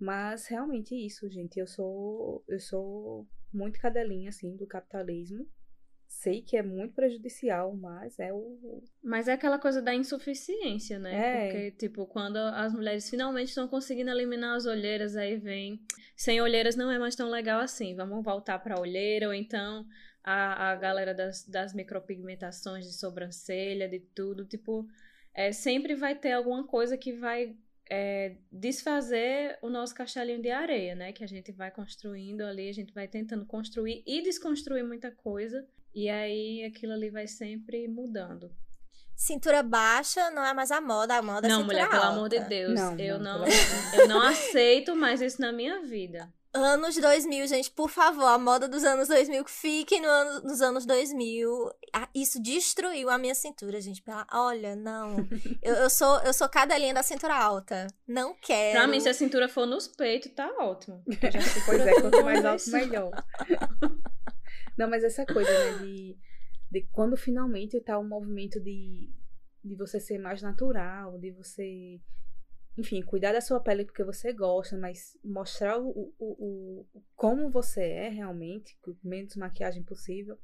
Mas 0.00 0.46
realmente 0.46 0.94
isso, 0.94 1.28
gente. 1.28 1.58
Eu 1.60 1.66
sou 1.66 2.42
eu 2.48 2.58
sou 2.58 3.26
muito 3.52 3.78
cadelinha 3.78 4.30
assim 4.30 4.56
do 4.56 4.66
capitalismo. 4.66 5.46
Sei 6.12 6.42
que 6.42 6.56
é 6.56 6.62
muito 6.62 6.94
prejudicial, 6.94 7.74
mas 7.74 8.18
é 8.18 8.32
o 8.32 8.82
Mas 9.02 9.28
é 9.28 9.32
aquela 9.32 9.58
coisa 9.58 9.80
da 9.80 9.94
insuficiência, 9.94 10.98
né? 10.98 11.14
É. 11.14 11.46
Porque, 11.46 11.70
tipo, 11.72 12.06
quando 12.06 12.36
as 12.36 12.72
mulheres 12.72 13.08
finalmente 13.08 13.48
estão 13.48 13.66
conseguindo 13.66 14.10
eliminar 14.10 14.54
as 14.54 14.66
olheiras, 14.66 15.16
aí 15.16 15.36
vem. 15.36 15.80
Sem 16.14 16.40
olheiras 16.40 16.76
não 16.76 16.90
é 16.90 16.98
mais 16.98 17.16
tão 17.16 17.28
legal 17.28 17.60
assim. 17.60 17.96
Vamos 17.96 18.22
voltar 18.22 18.58
pra 18.58 18.78
olheira, 18.78 19.26
ou 19.26 19.34
então 19.34 19.86
a, 20.22 20.70
a 20.70 20.76
galera 20.76 21.14
das, 21.14 21.48
das 21.48 21.74
micropigmentações 21.74 22.84
de 22.84 22.92
sobrancelha, 22.92 23.88
de 23.88 23.98
tudo. 23.98 24.44
Tipo, 24.44 24.86
é, 25.34 25.50
sempre 25.50 25.94
vai 25.94 26.14
ter 26.14 26.32
alguma 26.32 26.64
coisa 26.64 26.96
que 26.96 27.14
vai 27.14 27.56
é, 27.90 28.36
desfazer 28.52 29.58
o 29.62 29.70
nosso 29.70 29.94
castelinho 29.94 30.42
de 30.42 30.50
areia, 30.50 30.94
né? 30.94 31.10
Que 31.12 31.24
a 31.24 31.26
gente 31.26 31.50
vai 31.52 31.70
construindo 31.70 32.42
ali, 32.42 32.68
a 32.68 32.74
gente 32.74 32.92
vai 32.92 33.08
tentando 33.08 33.46
construir 33.46 34.04
e 34.06 34.22
desconstruir 34.22 34.84
muita 34.84 35.10
coisa. 35.10 35.66
E 35.94 36.08
aí 36.08 36.64
aquilo 36.64 36.92
ali 36.92 37.10
vai 37.10 37.26
sempre 37.26 37.86
mudando. 37.88 38.50
Cintura 39.14 39.62
baixa 39.62 40.30
não 40.30 40.44
é 40.44 40.52
mais 40.54 40.70
a 40.70 40.80
moda, 40.80 41.14
a 41.16 41.22
moda 41.22 41.46
é 41.46 41.50
não, 41.50 41.60
cintura 41.60 41.76
mulher, 41.76 41.90
pelo 41.90 42.02
alta. 42.02 42.16
amor 42.16 42.28
de 42.28 42.40
Deus. 42.40 42.74
Não, 42.74 42.98
eu, 42.98 43.18
não, 43.18 43.38
não, 43.40 43.44
pelo 43.44 43.54
eu 44.02 44.08
não 44.08 44.22
aceito 44.22 44.96
mais 44.96 45.20
isso 45.20 45.40
na 45.40 45.52
minha 45.52 45.80
vida. 45.82 46.32
Anos 46.54 46.96
2000, 46.96 47.46
gente, 47.46 47.70
por 47.70 47.88
favor, 47.88 48.26
a 48.26 48.36
moda 48.36 48.68
dos 48.68 48.84
anos 48.84 49.08
2000, 49.08 49.42
fiquem 49.46 50.02
no 50.02 50.08
ano, 50.08 50.42
nos 50.42 50.60
anos 50.60 50.84
2000. 50.84 51.48
Ah, 51.94 52.06
Isso 52.14 52.42
destruiu 52.42 53.08
a 53.08 53.16
minha 53.16 53.34
cintura, 53.34 53.80
gente. 53.80 54.02
Pela- 54.02 54.26
Olha, 54.30 54.76
não. 54.76 55.26
Eu, 55.62 55.74
eu 55.76 55.88
sou 55.88 56.18
eu 56.20 56.32
sou 56.34 56.46
cadelinha 56.50 56.92
da 56.92 57.02
cintura 57.02 57.34
alta. 57.36 57.86
Não 58.06 58.34
quero. 58.34 58.78
Pra 58.78 58.86
mim, 58.86 59.00
se 59.00 59.08
a 59.08 59.14
cintura 59.14 59.48
for 59.48 59.64
nos 59.66 59.88
peitos, 59.88 60.30
tá 60.32 60.46
ótimo. 60.58 61.02
Pois 61.64 61.80
é, 61.80 62.00
quanto 62.00 62.22
mais 62.24 62.44
alto, 62.44 62.70
melhor. 62.70 63.10
Não, 64.76 64.88
mas 64.88 65.04
essa 65.04 65.24
coisa, 65.26 65.50
né, 65.50 65.78
de, 65.84 66.16
de 66.70 66.82
quando 66.92 67.16
finalmente 67.16 67.80
tá 67.80 67.98
um 67.98 68.08
movimento 68.08 68.58
de, 68.60 69.10
de 69.64 69.74
você 69.76 70.00
ser 70.00 70.18
mais 70.18 70.40
natural, 70.42 71.18
de 71.18 71.30
você, 71.30 72.00
enfim, 72.76 73.02
cuidar 73.02 73.32
da 73.32 73.40
sua 73.40 73.60
pele 73.60 73.84
porque 73.84 74.02
você 74.04 74.32
gosta, 74.32 74.76
mas 74.76 75.16
mostrar 75.22 75.78
o, 75.78 75.88
o, 75.90 76.14
o, 76.18 76.86
o- 76.94 77.02
como 77.14 77.50
você 77.50 77.82
é 77.82 78.08
realmente, 78.08 78.76
com 78.80 78.96
menos 79.04 79.36
maquiagem 79.36 79.82
possível. 79.82 80.38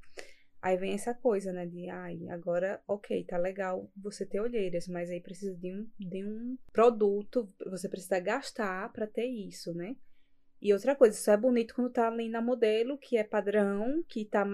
Aí 0.61 0.77
vem 0.77 0.93
essa 0.93 1.15
coisa, 1.15 1.53
né, 1.53 1.65
de, 1.67 1.89
ai, 1.89 2.29
agora, 2.31 2.83
ok, 2.87 3.23
tá 3.25 3.39
legal 3.39 3.89
você 3.97 4.27
ter 4.27 4.41
olheiras, 4.41 4.89
mas 4.89 5.09
aí 5.09 5.21
precisa 5.21 5.55
de 5.55 5.73
um, 5.73 5.89
de 5.99 6.25
um 6.25 6.59
produto, 6.73 7.49
você 7.71 7.89
precisa 7.89 8.19
gastar 8.19 8.93
pra 8.93 9.07
ter 9.07 9.25
isso, 9.27 9.73
né? 9.73 9.95
E 10.61 10.73
outra 10.73 10.95
coisa, 10.97 11.17
só 11.17 11.33
é 11.33 11.37
bonito 11.37 11.75
quando 11.75 11.91
tá 11.91 12.09
ali 12.09 12.29
na 12.29 12.43
modelo, 12.43 12.99
que 12.99 13.17
é 13.17 13.25
padrão, 13.25 14.03
que 14.09 14.25
tá 14.25 14.45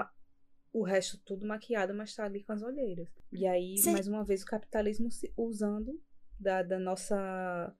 o 0.73 0.83
resto 0.83 1.19
tudo 1.25 1.47
maquiado, 1.47 1.95
mas 1.95 2.15
tá 2.15 2.25
ali 2.25 2.43
com 2.43 2.53
as 2.53 2.63
olheiras. 2.63 3.09
E 3.33 3.47
aí, 3.47 3.79
Sim. 3.79 3.93
mais 3.93 4.09
uma 4.09 4.25
vez, 4.25 4.43
o 4.43 4.47
capitalismo 4.47 5.11
se- 5.11 5.33
usando 5.37 6.01
da, 6.39 6.63
da 6.63 6.79
nossa 6.79 7.75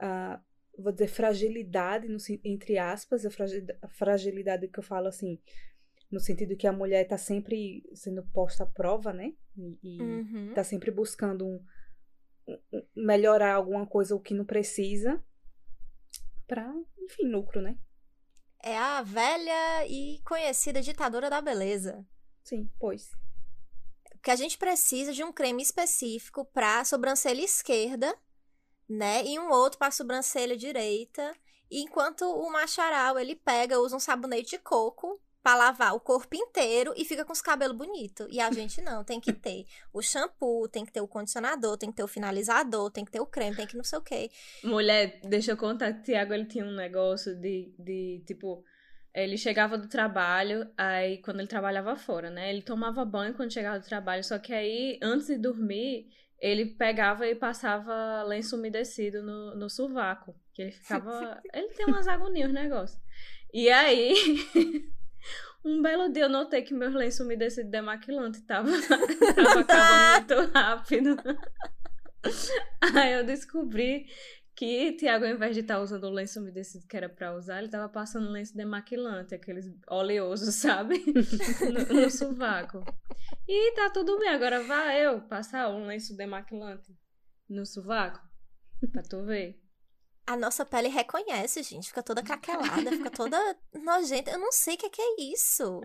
uh, 0.00 0.50
vou 0.80 0.92
dizer, 0.92 1.08
fragilidade, 1.08 2.08
no, 2.08 2.18
entre 2.44 2.78
aspas, 2.78 3.24
a 3.26 3.88
fragilidade 3.88 4.68
que 4.68 4.78
eu 4.78 4.82
falo 4.82 5.08
assim, 5.08 5.38
no 6.10 6.20
sentido 6.20 6.56
que 6.56 6.66
a 6.66 6.72
mulher 6.72 7.02
está 7.02 7.18
sempre 7.18 7.84
sendo 7.94 8.22
posta 8.32 8.64
à 8.64 8.66
prova, 8.66 9.12
né? 9.12 9.34
E, 9.56 9.92
está 9.92 10.04
uhum. 10.04 10.54
Tá 10.54 10.64
sempre 10.64 10.90
buscando 10.90 11.46
um, 11.46 11.64
um, 12.72 12.82
melhorar 12.96 13.54
alguma 13.54 13.86
coisa 13.86 14.14
o 14.14 14.20
que 14.20 14.34
não 14.34 14.44
precisa 14.44 15.22
para, 16.50 16.74
enfim, 16.98 17.28
lucro, 17.28 17.62
né? 17.62 17.78
É 18.60 18.76
a 18.76 19.02
velha 19.02 19.86
e 19.86 20.20
conhecida 20.24 20.82
ditadora 20.82 21.30
da 21.30 21.40
beleza. 21.40 22.04
Sim, 22.42 22.68
pois. 22.76 23.12
Porque 24.10 24.32
a 24.32 24.36
gente 24.36 24.58
precisa 24.58 25.12
de 25.12 25.22
um 25.22 25.32
creme 25.32 25.62
específico 25.62 26.44
para 26.44 26.84
sobrancelha 26.84 27.40
esquerda, 27.40 28.12
né? 28.88 29.24
E 29.24 29.38
um 29.38 29.48
outro 29.48 29.78
para 29.78 29.92
sobrancelha 29.92 30.56
direita. 30.56 31.32
Enquanto 31.70 32.22
o 32.22 32.50
macharal, 32.50 33.16
ele 33.16 33.36
pega, 33.36 33.78
usa 33.78 33.94
um 33.94 34.00
sabonete 34.00 34.50
de 34.50 34.58
coco 34.58 35.20
para 35.42 35.56
lavar 35.56 35.94
o 35.94 36.00
corpo 36.00 36.36
inteiro 36.36 36.92
e 36.96 37.04
fica 37.04 37.24
com 37.24 37.32
os 37.32 37.40
cabelos 37.40 37.76
bonitos. 37.76 38.26
E 38.30 38.40
a 38.40 38.50
gente 38.50 38.82
não, 38.82 39.02
tem 39.02 39.20
que 39.20 39.32
ter 39.32 39.64
o 39.92 40.02
shampoo, 40.02 40.68
tem 40.68 40.84
que 40.84 40.92
ter 40.92 41.00
o 41.00 41.08
condicionador, 41.08 41.76
tem 41.78 41.90
que 41.90 41.96
ter 41.96 42.02
o 42.02 42.08
finalizador, 42.08 42.90
tem 42.90 43.04
que 43.04 43.10
ter 43.10 43.20
o 43.20 43.26
creme, 43.26 43.56
tem 43.56 43.66
que 43.66 43.76
não 43.76 43.84
sei 43.84 43.98
o 43.98 44.02
quê. 44.02 44.30
Mulher, 44.62 45.20
deixa 45.24 45.52
eu 45.52 45.56
contar, 45.56 46.02
Tiago, 46.02 46.34
ele 46.34 46.44
tinha 46.44 46.64
um 46.64 46.74
negócio 46.74 47.34
de, 47.34 47.72
de 47.78 48.22
tipo, 48.26 48.62
ele 49.14 49.36
chegava 49.38 49.78
do 49.78 49.88
trabalho, 49.88 50.70
aí 50.76 51.18
quando 51.18 51.40
ele 51.40 51.48
trabalhava 51.48 51.96
fora, 51.96 52.30
né? 52.30 52.50
Ele 52.50 52.62
tomava 52.62 53.04
banho 53.04 53.34
quando 53.34 53.52
chegava 53.52 53.78
do 53.78 53.86
trabalho, 53.86 54.22
só 54.22 54.38
que 54.38 54.52
aí, 54.52 54.98
antes 55.02 55.26
de 55.26 55.38
dormir, 55.38 56.08
ele 56.38 56.66
pegava 56.66 57.26
e 57.26 57.34
passava 57.34 58.22
lenço 58.24 58.56
umedecido 58.56 59.22
no, 59.22 59.54
no 59.54 59.70
sovaco. 59.70 60.34
Que 60.54 60.62
ele 60.62 60.72
ficava. 60.72 61.40
ele 61.52 61.68
tem 61.68 61.86
umas 61.86 62.06
agonias, 62.06 62.50
o 62.50 62.54
negócio. 62.54 63.00
E 63.52 63.68
aí. 63.70 64.14
Um 65.64 65.82
belo 65.82 66.10
dia 66.10 66.24
eu 66.24 66.28
notei 66.28 66.62
que 66.62 66.72
meu 66.72 66.90
lenço 66.90 67.22
umedecido 67.22 67.70
demaquilante 67.70 68.42
tava, 68.42 68.70
tava 69.34 69.60
acabando 69.60 70.36
muito 70.36 70.52
rápido. 70.52 71.16
Aí 72.94 73.12
eu 73.12 73.24
descobri 73.24 74.06
que 74.54 74.92
Tiago, 74.92 75.24
ao 75.24 75.30
invés 75.30 75.54
de 75.54 75.60
estar 75.60 75.76
tá 75.76 75.80
usando 75.80 76.04
o 76.04 76.10
lenço 76.10 76.40
umedecido 76.40 76.86
que 76.86 76.96
era 76.96 77.08
para 77.08 77.34
usar, 77.34 77.60
ele 77.60 77.70
tava 77.70 77.88
passando 77.88 78.30
lenço 78.30 78.56
demaquilante, 78.56 79.34
aqueles 79.34 79.66
oleosos, 79.88 80.54
sabe? 80.54 81.02
no, 81.94 82.02
no 82.02 82.10
sovaco. 82.10 82.84
E 83.48 83.74
tá 83.74 83.90
tudo 83.90 84.18
bem, 84.18 84.28
agora 84.28 84.62
vai 84.62 85.06
eu 85.06 85.20
passar 85.22 85.70
um 85.70 85.86
lenço 85.86 86.16
demaquilante 86.16 86.94
no 87.48 87.64
sovaco, 87.64 88.20
pra 88.92 89.02
tu 89.02 89.24
ver 89.24 89.58
a 90.30 90.36
nossa 90.36 90.64
pele 90.64 90.86
reconhece, 90.86 91.60
gente. 91.64 91.88
Fica 91.88 92.04
toda 92.04 92.22
craquelada, 92.22 92.90
fica 92.96 93.10
toda 93.10 93.36
nojenta. 93.74 94.30
Eu 94.30 94.38
não 94.38 94.52
sei 94.52 94.76
o 94.76 94.78
que, 94.78 94.88
que 94.88 95.02
é 95.02 95.22
isso. 95.32 95.80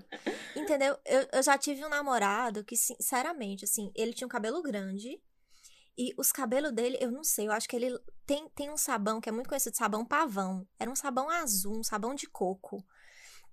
Entendeu? 0.55 0.95
Eu, 1.03 1.27
eu 1.33 1.43
já 1.43 1.57
tive 1.57 1.83
um 1.83 1.89
namorado 1.89 2.63
que, 2.63 2.77
sinceramente, 2.77 3.65
assim, 3.65 3.91
ele 3.95 4.13
tinha 4.13 4.27
um 4.27 4.29
cabelo 4.29 4.61
grande. 4.61 5.19
E 5.97 6.13
os 6.15 6.31
cabelos 6.31 6.71
dele, 6.73 6.97
eu 7.01 7.09
não 7.09 7.23
sei, 7.23 7.47
eu 7.47 7.53
acho 7.53 7.67
que 7.67 7.75
ele 7.75 7.97
tem, 8.25 8.47
tem 8.49 8.69
um 8.69 8.77
sabão 8.77 9.19
que 9.19 9.29
é 9.29 9.31
muito 9.31 9.47
conhecido, 9.47 9.75
sabão 9.75 10.05
pavão. 10.05 10.67
Era 10.77 10.91
um 10.91 10.95
sabão 10.95 11.27
azul, 11.27 11.79
um 11.79 11.83
sabão 11.83 12.13
de 12.13 12.27
coco. 12.27 12.85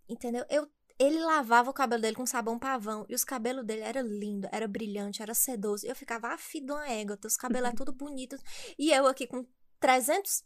Entendeu? 0.06 0.44
Eu, 0.50 0.68
ele 0.98 1.20
lavava 1.20 1.70
o 1.70 1.74
cabelo 1.74 2.02
dele 2.02 2.16
com 2.16 2.26
sabão 2.26 2.58
pavão. 2.58 3.06
E 3.08 3.14
os 3.14 3.24
cabelos 3.24 3.64
dele 3.64 3.80
era 3.80 4.02
lindo, 4.02 4.46
era 4.52 4.68
brilhante, 4.68 5.22
era 5.22 5.32
sedoso. 5.32 5.86
Eu 5.86 5.96
ficava 5.96 6.34
afim 6.34 6.66
de 6.66 6.72
uma 6.72 6.86
égua. 6.86 7.18
Os 7.24 7.36
cabelos 7.36 7.70
é 7.70 7.72
tudo 7.72 7.94
bonito. 7.94 8.36
E 8.78 8.92
eu 8.92 9.06
aqui 9.06 9.26
com 9.26 9.46
300 9.80 10.44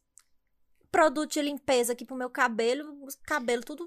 produto 0.96 1.32
de 1.32 1.42
limpeza 1.42 1.92
aqui 1.92 2.06
pro 2.06 2.16
meu 2.16 2.30
cabelo, 2.30 3.06
cabelo 3.26 3.62
tudo 3.62 3.86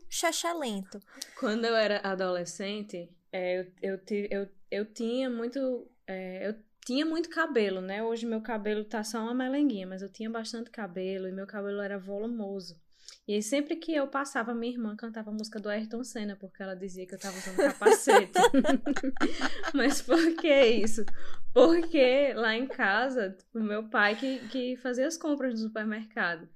lento. 0.60 1.00
Quando 1.40 1.66
eu 1.66 1.76
era 1.76 2.00
adolescente, 2.04 3.10
é, 3.32 3.62
eu, 3.62 3.66
eu, 3.82 4.00
eu, 4.30 4.50
eu 4.70 4.86
tinha 4.86 5.28
muito. 5.28 5.90
É, 6.06 6.48
eu 6.48 6.56
tinha 6.86 7.06
muito 7.06 7.30
cabelo, 7.30 7.82
né? 7.82 8.04
Hoje 8.04 8.28
meu 8.28 8.42
cabelo 8.42 8.84
tá 8.84 9.04
só 9.04 9.20
uma 9.24 9.34
melenguinha, 9.34 9.88
mas 9.88 10.04
eu 10.04 10.10
tinha 10.10 10.30
bastante 10.30 10.70
cabelo 10.70 11.28
e 11.28 11.32
meu 11.32 11.48
cabelo 11.48 11.82
era 11.82 11.98
volumoso. 11.98 12.80
E 13.28 13.34
aí, 13.36 13.44
sempre 13.44 13.76
que 13.76 13.94
eu 13.94 14.08
passava, 14.08 14.56
minha 14.56 14.74
irmã 14.74 14.96
cantava 14.96 15.30
a 15.30 15.34
música 15.34 15.60
do 15.60 15.70
Ayrton 15.70 16.04
Senna, 16.04 16.36
porque 16.36 16.64
ela 16.64 16.76
dizia 16.76 17.06
que 17.06 17.14
eu 17.14 17.20
tava 17.20 17.38
usando 17.38 17.58
capacete. 17.58 18.34
Mas 19.74 20.02
por 20.02 20.36
que 20.36 20.66
isso? 20.66 21.06
Porque 21.54 22.34
lá 22.34 22.56
em 22.56 22.66
casa, 22.66 23.36
o 23.54 23.60
meu 23.60 23.88
pai 23.88 24.16
que, 24.16 24.40
que 24.48 24.78
fazia 24.78 25.08
as 25.08 25.18
compras 25.18 25.54
no 25.54 25.68
supermercado. 25.68 26.48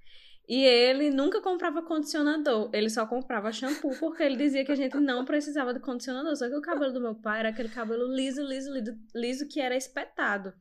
E 0.47 0.61
ele 0.65 1.09
nunca 1.09 1.39
comprava 1.39 1.81
condicionador, 1.81 2.69
ele 2.73 2.89
só 2.89 3.05
comprava 3.05 3.51
shampoo, 3.51 3.95
porque 3.97 4.23
ele 4.23 4.35
dizia 4.35 4.65
que 4.65 4.71
a 4.71 4.75
gente 4.75 4.97
não 4.97 5.23
precisava 5.23 5.73
de 5.73 5.79
condicionador. 5.79 6.35
Só 6.35 6.49
que 6.49 6.55
o 6.55 6.61
cabelo 6.61 6.91
do 6.91 6.99
meu 6.99 7.15
pai 7.15 7.39
era 7.39 7.49
aquele 7.49 7.69
cabelo 7.69 8.13
liso, 8.13 8.43
liso, 8.43 8.71
liso, 8.71 8.97
liso 9.15 9.47
que 9.47 9.61
era 9.61 9.75
espetado, 9.75 10.53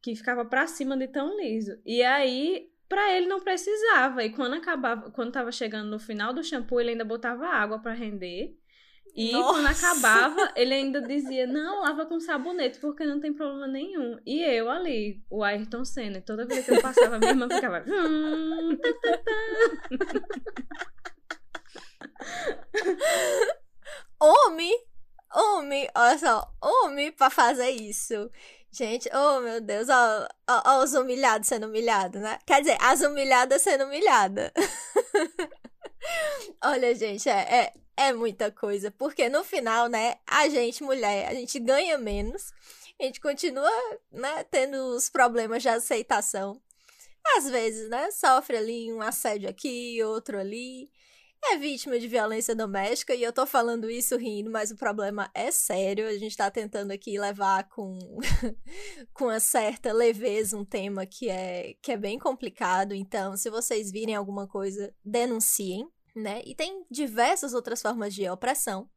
que 0.00 0.16
ficava 0.16 0.44
pra 0.44 0.66
cima 0.66 0.96
de 0.96 1.06
tão 1.06 1.36
liso. 1.38 1.78
E 1.84 2.02
aí, 2.02 2.70
pra 2.88 3.14
ele 3.14 3.26
não 3.26 3.40
precisava. 3.40 4.24
E 4.24 4.30
quando 4.30 4.54
acabava, 4.54 5.10
quando 5.10 5.32
tava 5.32 5.52
chegando 5.52 5.90
no 5.90 5.98
final 5.98 6.32
do 6.32 6.42
shampoo, 6.42 6.80
ele 6.80 6.90
ainda 6.90 7.04
botava 7.04 7.46
água 7.46 7.78
para 7.78 7.92
render. 7.92 8.58
E 9.14 9.32
Nossa. 9.32 9.52
quando 9.52 9.66
acabava, 9.66 10.52
ele 10.56 10.74
ainda 10.74 11.00
dizia: 11.02 11.46
Não, 11.46 11.82
lava 11.82 12.06
com 12.06 12.20
sabonete, 12.20 12.78
porque 12.78 13.04
não 13.04 13.20
tem 13.20 13.32
problema 13.32 13.66
nenhum. 13.66 14.18
E 14.24 14.42
eu 14.42 14.70
ali, 14.70 15.22
o 15.28 15.42
Ayrton 15.42 15.84
Senna, 15.84 16.20
toda 16.20 16.46
vez 16.46 16.64
que 16.64 16.72
eu 16.72 16.80
passava, 16.80 17.18
minha 17.18 17.30
irmã 17.30 17.48
ficava. 17.50 17.84
Hum, 17.86 18.78
homem! 24.20 24.86
Homem! 25.34 25.88
Olha 25.94 26.18
só, 26.18 26.52
homem 26.60 27.12
pra 27.12 27.30
fazer 27.30 27.70
isso. 27.70 28.30
Gente, 28.72 29.10
oh 29.12 29.40
meu 29.40 29.60
Deus, 29.60 29.88
ó, 29.88 30.28
ó, 30.48 30.62
ó 30.64 30.84
os 30.84 30.94
humilhados 30.94 31.48
sendo 31.48 31.66
humilhados, 31.66 32.20
né? 32.20 32.38
Quer 32.46 32.60
dizer, 32.60 32.78
as 32.80 33.00
humilhadas 33.00 33.62
sendo 33.62 33.84
humilhadas. 33.84 34.52
Olha, 36.64 36.94
gente, 36.94 37.28
é, 37.28 37.72
é, 37.96 38.08
é 38.08 38.12
muita 38.12 38.50
coisa. 38.50 38.90
Porque 38.90 39.28
no 39.28 39.44
final, 39.44 39.88
né, 39.88 40.16
a 40.26 40.48
gente, 40.48 40.82
mulher, 40.82 41.28
a 41.28 41.34
gente 41.34 41.58
ganha 41.58 41.98
menos. 41.98 42.52
A 43.00 43.04
gente 43.04 43.20
continua, 43.20 43.70
né, 44.10 44.44
tendo 44.44 44.76
os 44.96 45.08
problemas 45.08 45.62
de 45.62 45.68
aceitação. 45.68 46.60
Às 47.36 47.48
vezes, 47.48 47.88
né, 47.88 48.10
sofre 48.10 48.56
ali 48.56 48.92
um 48.92 49.02
assédio 49.02 49.48
aqui, 49.48 50.02
outro 50.02 50.38
ali. 50.38 50.90
É 51.42 51.56
vítima 51.56 51.98
de 51.98 52.06
violência 52.06 52.54
doméstica 52.54 53.14
e 53.14 53.22
eu 53.22 53.32
tô 53.32 53.46
falando 53.46 53.90
isso 53.90 54.16
rindo, 54.16 54.50
mas 54.50 54.70
o 54.70 54.76
problema 54.76 55.30
é 55.34 55.50
sério. 55.50 56.06
A 56.06 56.16
gente 56.16 56.36
tá 56.36 56.50
tentando 56.50 56.92
aqui 56.92 57.18
levar 57.18 57.68
com 57.68 57.98
com 59.12 59.24
uma 59.24 59.40
certa 59.40 59.92
leveza 59.92 60.56
um 60.56 60.64
tema 60.64 61.06
que 61.06 61.28
é 61.28 61.74
que 61.82 61.92
é 61.92 61.96
bem 61.96 62.18
complicado. 62.18 62.94
Então, 62.94 63.36
se 63.36 63.50
vocês 63.50 63.90
virem 63.90 64.14
alguma 64.14 64.46
coisa, 64.46 64.94
denunciem, 65.04 65.88
né? 66.14 66.42
E 66.44 66.54
tem 66.54 66.84
diversas 66.90 67.54
outras 67.54 67.80
formas 67.80 68.14
de 68.14 68.28
opressão. 68.28 68.88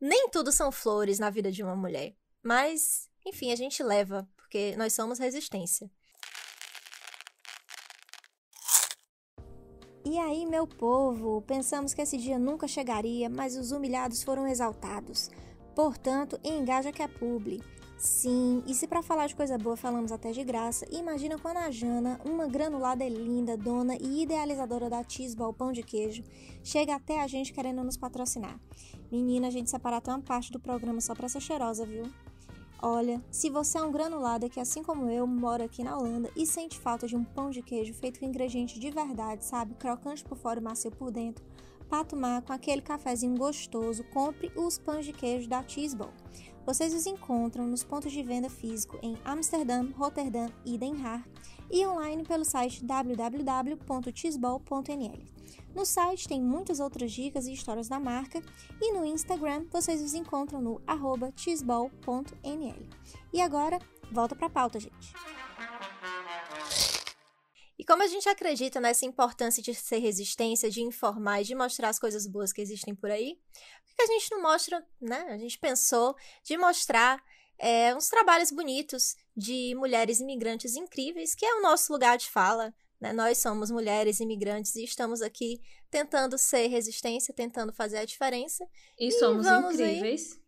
Nem 0.00 0.28
tudo 0.30 0.52
são 0.52 0.72
flores 0.72 1.18
na 1.18 1.30
vida 1.30 1.50
de 1.50 1.62
uma 1.62 1.76
mulher, 1.76 2.14
mas, 2.42 3.08
enfim, 3.24 3.52
a 3.52 3.56
gente 3.56 3.82
leva, 3.82 4.28
porque 4.36 4.74
nós 4.76 4.92
somos 4.92 5.18
resistência. 5.18 5.90
E 10.12 10.18
aí, 10.18 10.44
meu 10.44 10.66
povo, 10.66 11.40
pensamos 11.46 11.94
que 11.94 12.02
esse 12.02 12.18
dia 12.18 12.38
nunca 12.38 12.68
chegaria, 12.68 13.30
mas 13.30 13.56
os 13.56 13.72
humilhados 13.72 14.22
foram 14.22 14.46
exaltados. 14.46 15.30
Portanto, 15.74 16.38
engaja 16.44 16.92
que 16.92 17.00
é 17.00 17.08
publi. 17.08 17.62
Sim, 17.96 18.62
e 18.66 18.74
se 18.74 18.86
para 18.86 19.02
falar 19.02 19.26
de 19.26 19.34
coisa 19.34 19.56
boa 19.56 19.74
falamos 19.74 20.12
até 20.12 20.30
de 20.30 20.44
graça, 20.44 20.84
imagina 20.90 21.38
quando 21.38 21.56
a 21.56 21.70
Jana, 21.70 22.20
uma 22.26 22.46
granulada 22.46 23.08
linda, 23.08 23.56
dona 23.56 23.96
e 23.96 24.24
idealizadora 24.24 24.90
da 24.90 25.02
Tisba 25.02 25.46
ao 25.46 25.54
pão 25.54 25.72
de 25.72 25.82
queijo, 25.82 26.22
chega 26.62 26.94
até 26.94 27.22
a 27.22 27.26
gente 27.26 27.50
querendo 27.50 27.82
nos 27.82 27.96
patrocinar. 27.96 28.60
Menina, 29.10 29.46
a 29.46 29.50
gente 29.50 29.70
separar 29.70 29.96
até 29.96 30.10
uma 30.10 30.20
parte 30.20 30.52
do 30.52 30.60
programa 30.60 31.00
só 31.00 31.14
pra 31.14 31.26
ser 31.26 31.40
cheirosa, 31.40 31.86
viu? 31.86 32.04
Olha, 32.84 33.22
se 33.30 33.48
você 33.48 33.78
é 33.78 33.82
um 33.82 33.92
granulada 33.92 34.48
que, 34.48 34.58
assim 34.58 34.82
como 34.82 35.08
eu, 35.08 35.24
mora 35.24 35.66
aqui 35.66 35.84
na 35.84 35.96
Holanda 35.96 36.28
e 36.34 36.44
sente 36.44 36.80
falta 36.80 37.06
de 37.06 37.14
um 37.14 37.22
pão 37.22 37.48
de 37.48 37.62
queijo 37.62 37.94
feito 37.94 38.18
com 38.18 38.26
ingrediente 38.26 38.80
de 38.80 38.90
verdade, 38.90 39.44
sabe? 39.44 39.74
Crocante 39.74 40.24
por 40.24 40.36
fora 40.36 40.58
e 40.58 40.62
macio 40.62 40.90
por 40.90 41.12
dentro, 41.12 41.44
para 41.88 42.04
tomar 42.04 42.42
com 42.42 42.52
aquele 42.52 42.82
cafezinho 42.82 43.36
gostoso, 43.36 44.02
compre 44.12 44.50
os 44.56 44.78
pães 44.78 45.06
de 45.06 45.12
queijo 45.12 45.48
da 45.48 45.62
Cheeseball. 45.62 46.12
Vocês 46.66 46.92
os 46.92 47.06
encontram 47.06 47.68
nos 47.68 47.84
pontos 47.84 48.10
de 48.10 48.24
venda 48.24 48.50
físico 48.50 48.98
em 49.00 49.16
Amsterdã, 49.24 49.88
Rotterdam 49.94 50.50
e 50.64 50.76
Den 50.76 51.00
Haag 51.04 51.22
e 51.70 51.86
online 51.86 52.24
pelo 52.24 52.44
site 52.44 52.84
www.cheeseball.nl. 52.84 55.22
No 55.74 55.86
site 55.86 56.28
tem 56.28 56.40
muitas 56.40 56.80
outras 56.80 57.10
dicas 57.12 57.46
e 57.46 57.52
histórias 57.52 57.88
da 57.88 57.98
marca 57.98 58.42
e 58.80 58.92
no 58.92 59.04
Instagram 59.04 59.66
vocês 59.70 60.02
os 60.02 60.14
encontram 60.14 60.60
no 60.60 60.80
cheeseball.nl. 61.36 62.88
E 63.32 63.40
agora, 63.40 63.78
volta 64.10 64.36
para 64.36 64.46
a 64.46 64.50
pauta, 64.50 64.78
gente. 64.78 65.14
E 67.78 67.84
como 67.84 68.02
a 68.02 68.06
gente 68.06 68.28
acredita 68.28 68.80
nessa 68.80 69.06
importância 69.06 69.62
de 69.62 69.74
ser 69.74 69.98
resistência, 69.98 70.70
de 70.70 70.82
informar 70.82 71.40
e 71.40 71.44
de 71.44 71.54
mostrar 71.54 71.88
as 71.88 71.98
coisas 71.98 72.26
boas 72.26 72.52
que 72.52 72.60
existem 72.60 72.94
por 72.94 73.10
aí, 73.10 73.38
por 73.84 73.96
que 73.96 74.02
a 74.02 74.06
gente 74.06 74.30
não 74.30 74.42
mostra, 74.42 74.86
né? 75.00 75.26
A 75.30 75.38
gente 75.38 75.58
pensou 75.58 76.14
de 76.44 76.56
mostrar 76.56 77.20
é, 77.58 77.94
uns 77.94 78.08
trabalhos 78.08 78.50
bonitos 78.50 79.16
de 79.36 79.74
mulheres 79.76 80.20
imigrantes 80.20 80.76
incríveis, 80.76 81.34
que 81.34 81.46
é 81.46 81.54
o 81.54 81.62
nosso 81.62 81.92
lugar 81.92 82.18
de 82.18 82.28
fala. 82.28 82.74
Né? 83.02 83.12
Nós 83.12 83.38
somos 83.38 83.68
mulheres 83.68 84.20
imigrantes 84.20 84.76
e 84.76 84.84
estamos 84.84 85.20
aqui 85.22 85.60
tentando 85.90 86.38
ser 86.38 86.68
resistência, 86.68 87.34
tentando 87.34 87.72
fazer 87.72 87.98
a 87.98 88.04
diferença. 88.04 88.64
E, 88.96 89.08
e 89.08 89.10
somos 89.10 89.44
incríveis. 89.44 90.34
Aí, 90.36 90.42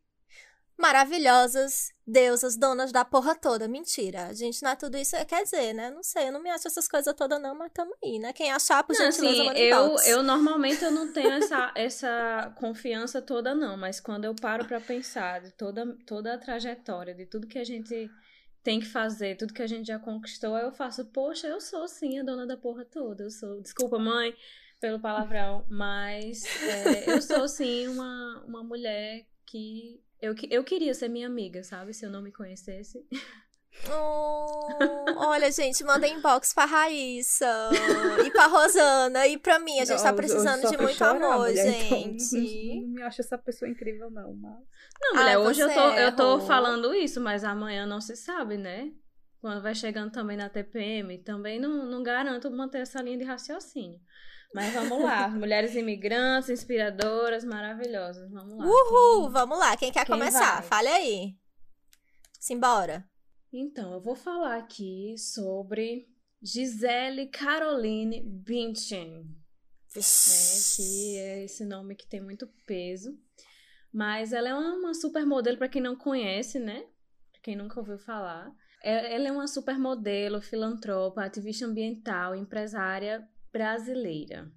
maravilhosas, 0.79 1.93
deusas, 2.07 2.57
donas 2.57 2.93
da 2.93 3.05
porra 3.05 3.35
toda. 3.35 3.67
Mentira. 3.67 4.27
A 4.27 4.33
gente 4.33 4.63
não 4.63 4.71
é 4.71 4.77
tudo 4.77 4.97
isso. 4.97 5.17
Quer 5.27 5.43
dizer, 5.43 5.73
né? 5.73 5.91
Não 5.91 6.05
sei, 6.05 6.29
eu 6.29 6.33
não 6.33 6.41
me 6.41 6.49
acho 6.49 6.69
essas 6.69 6.87
coisas 6.87 7.13
todas, 7.15 7.43
não, 7.43 7.57
mas 7.57 7.73
tamo 7.75 7.93
aí, 8.01 8.21
né? 8.21 8.33
Quem 8.33 8.53
achar, 8.53 8.85
por 8.85 8.97
não, 8.97 9.09
assim, 9.09 9.49
eu, 9.57 9.97
eu 10.07 10.23
normalmente 10.23 10.85
eu 10.85 10.93
não 10.93 11.13
tenho 11.13 11.33
essa, 11.33 11.73
essa 11.75 12.55
confiança 12.57 13.21
toda, 13.21 13.53
não. 13.53 13.77
Mas 13.77 13.99
quando 13.99 14.27
eu 14.27 14.35
paro 14.35 14.65
para 14.65 14.81
pensar 14.81 15.41
de 15.41 15.51
toda, 15.51 15.97
toda 16.07 16.35
a 16.35 16.39
trajetória, 16.39 17.17
de 17.17 17.27
tudo 17.27 17.49
que 17.49 17.59
a 17.59 17.65
gente 17.65 18.09
tem 18.65 18.81
que 18.81 18.87
fazer, 18.87 19.37
tudo 19.37 19.53
que 19.53 19.63
a 19.63 19.67
gente 19.67 19.87
já 19.87 19.99
conquistou, 19.99 20.57
eu 20.57 20.73
faço, 20.73 21.05
poxa, 21.05 21.47
eu 21.47 21.61
sou 21.61 21.87
sim 21.87 22.19
a 22.19 22.23
dona 22.23 22.47
da 22.47 22.57
porra 22.57 22.85
toda. 22.85 23.25
Eu 23.25 23.31
sou. 23.31 23.61
Desculpa, 23.61 23.99
mãe, 23.99 24.35
pelo 24.81 24.99
palavrão, 24.99 25.67
mas 25.69 26.43
é, 26.63 27.13
eu 27.13 27.21
sou 27.21 27.47
sim 27.47 27.87
uma, 27.89 28.43
uma 28.49 28.65
mulher 28.65 29.27
que 29.47 30.03
eu, 30.21 30.35
eu 30.51 30.65
queria 30.65 30.95
ser 30.95 31.09
minha 31.09 31.27
amiga, 31.27 31.63
sabe? 31.63 31.93
Se 31.93 32.07
eu 32.07 32.11
não 32.11 32.23
me 32.23 32.33
conhecesse. 32.33 33.07
Oh, 33.91 35.27
olha, 35.29 35.51
gente, 35.51 35.85
manda 35.85 36.09
inbox 36.09 36.55
pra 36.55 36.65
Raíssa 36.65 37.71
e 38.25 38.31
pra 38.31 38.47
Rosana 38.47 39.27
e 39.27 39.37
pra 39.37 39.59
mim. 39.59 39.79
A 39.81 39.85
gente 39.85 40.03
tá 40.03 40.13
precisando 40.13 40.69
de 40.71 40.79
muito 40.79 40.97
chorar, 40.97 41.17
amor, 41.17 41.49
mulher, 41.49 41.67
então, 41.67 41.99
gente. 41.99 42.37
Então, 42.75 42.83
não 42.83 42.89
me 42.95 43.03
acho 43.03 43.21
essa 43.21 43.37
pessoa 43.37 43.69
incrível, 43.69 44.11
não, 44.11 44.35
mas. 44.35 44.59
Não, 45.01 45.15
mulher, 45.15 45.35
ah, 45.35 45.41
hoje 45.41 45.61
eu 45.61 45.73
tô, 45.73 45.91
eu 45.91 46.17
tô 46.17 46.41
falando 46.41 46.95
isso, 46.95 47.21
mas 47.21 47.45
amanhã 47.45 47.85
não 47.85 48.01
se 48.01 48.17
sabe, 48.17 48.57
né? 48.57 48.91
Quando 49.41 49.61
vai 49.61 49.75
chegando 49.75 50.11
também 50.11 50.37
na 50.37 50.49
TPM, 50.49 51.19
também 51.19 51.61
não, 51.61 51.85
não 51.85 52.03
garanto 52.03 52.51
manter 52.51 52.79
essa 52.79 53.03
linha 53.03 53.19
de 53.19 53.25
raciocínio. 53.25 54.01
Mas 54.55 54.73
vamos 54.73 55.03
lá, 55.03 55.29
mulheres 55.29 55.75
imigrantes, 55.75 56.49
inspiradoras, 56.49 57.45
maravilhosas. 57.45 58.31
Vamos 58.31 58.57
lá. 58.57 58.65
Uhul, 58.65 59.25
quem... 59.25 59.33
vamos 59.33 59.59
lá. 59.59 59.77
Quem 59.77 59.93
quer 59.93 60.07
Quem 60.07 60.15
começar? 60.15 60.61
Vai? 60.61 60.63
Fale 60.63 60.89
aí. 60.89 61.37
Simbora. 62.41 63.05
Então, 63.57 63.93
eu 63.93 64.01
vou 64.01 64.17
falar 64.17 64.57
aqui 64.57 65.15
sobre 65.17 66.09
Gisele 66.43 67.29
Caroline 67.29 68.21
Bündchen. 68.21 69.29
Né, 69.95 70.03
que 70.75 71.17
é 71.19 71.45
esse 71.45 71.65
nome 71.65 71.95
que 71.95 72.05
tem 72.05 72.21
muito 72.21 72.49
peso. 72.67 73.17
Mas 73.93 74.33
ela 74.33 74.49
é 74.49 74.55
uma 74.55 74.93
supermodelo, 74.93 75.57
para 75.57 75.69
quem 75.69 75.81
não 75.81 75.95
conhece, 75.95 76.59
né? 76.59 76.85
Pra 77.31 77.41
quem 77.45 77.55
nunca 77.55 77.79
ouviu 77.79 77.97
falar. 77.97 78.53
É, 78.83 79.15
ela 79.15 79.29
é 79.29 79.31
uma 79.31 79.47
supermodelo, 79.47 80.43
filantropa, 80.43 81.23
ativista 81.23 81.65
ambiental, 81.65 82.35
empresária 82.35 83.25
brasileira. 83.53 84.51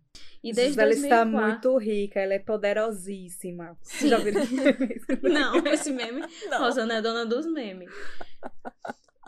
E 0.43 0.51
desde 0.51 0.79
ela 0.79 0.89
2004... 0.89 0.99
está 0.99 1.25
muito 1.25 1.77
rica, 1.77 2.19
ela 2.19 2.33
é 2.33 2.39
poderosíssima. 2.39 3.77
Sim. 3.83 4.09
Já 4.09 4.17
viram 4.17 4.41
esse 4.41 4.55
meme? 4.55 4.99
Não, 5.21 5.67
esse 5.67 5.91
meme. 5.91 6.21
Não. 6.49 6.59
Rosana 6.59 6.95
é 6.95 7.01
dona 7.01 7.27
dos 7.27 7.45
memes. 7.45 7.91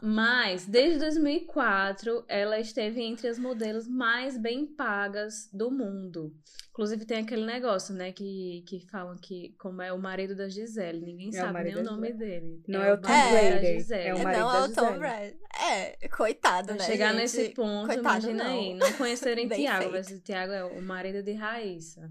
Mas, 0.02 0.66
desde 0.66 1.00
2004, 1.00 2.24
ela 2.28 2.60
esteve 2.60 3.02
entre 3.02 3.28
as 3.28 3.38
modelos 3.38 3.88
mais 3.88 4.38
bem 4.38 4.66
pagas 4.66 5.50
do 5.52 5.70
mundo. 5.70 6.34
Inclusive, 6.72 7.06
tem 7.06 7.18
aquele 7.18 7.46
negócio, 7.46 7.94
né, 7.94 8.14
que, 8.14 8.64
que 8.66 8.80
falam 8.88 9.18
que, 9.18 9.54
como 9.60 9.82
é 9.82 9.92
o 9.92 10.00
marido 10.00 10.34
da 10.34 10.48
Gisele, 10.48 11.02
ninguém 11.02 11.30
é 11.30 11.32
sabe 11.34 11.64
nem 11.64 11.76
o 11.76 11.84
nome 11.84 12.14
dele. 12.14 12.64
Não 12.66 12.82
é, 12.82 12.90
é 12.90 12.94
o 12.94 12.98
Tom 12.98 13.10
Brady, 13.10 13.94
é 13.94 14.14
o 14.14 14.24
marido 14.24 14.42
não, 14.42 14.56
é 14.56 14.62
o 14.62 14.74
Tom 14.74 15.00
Brady. 15.00 15.38
É, 15.70 16.08
coitado, 16.08 16.74
né, 16.74 16.80
Chegar 16.80 17.12
gente? 17.12 17.22
nesse 17.22 17.50
ponto, 17.50 17.88
coitado, 17.88 18.00
imagina 18.00 18.44
não. 18.46 18.52
aí, 18.52 18.74
não 18.76 18.94
conhecerem 18.94 19.48
Tiago, 19.50 19.92
mas 19.92 20.10
o 20.10 20.20
Tiago 20.22 20.54
é 20.54 20.64
o 20.64 20.82
marido 20.82 21.22
de 21.22 21.34
Raíssa. 21.34 22.10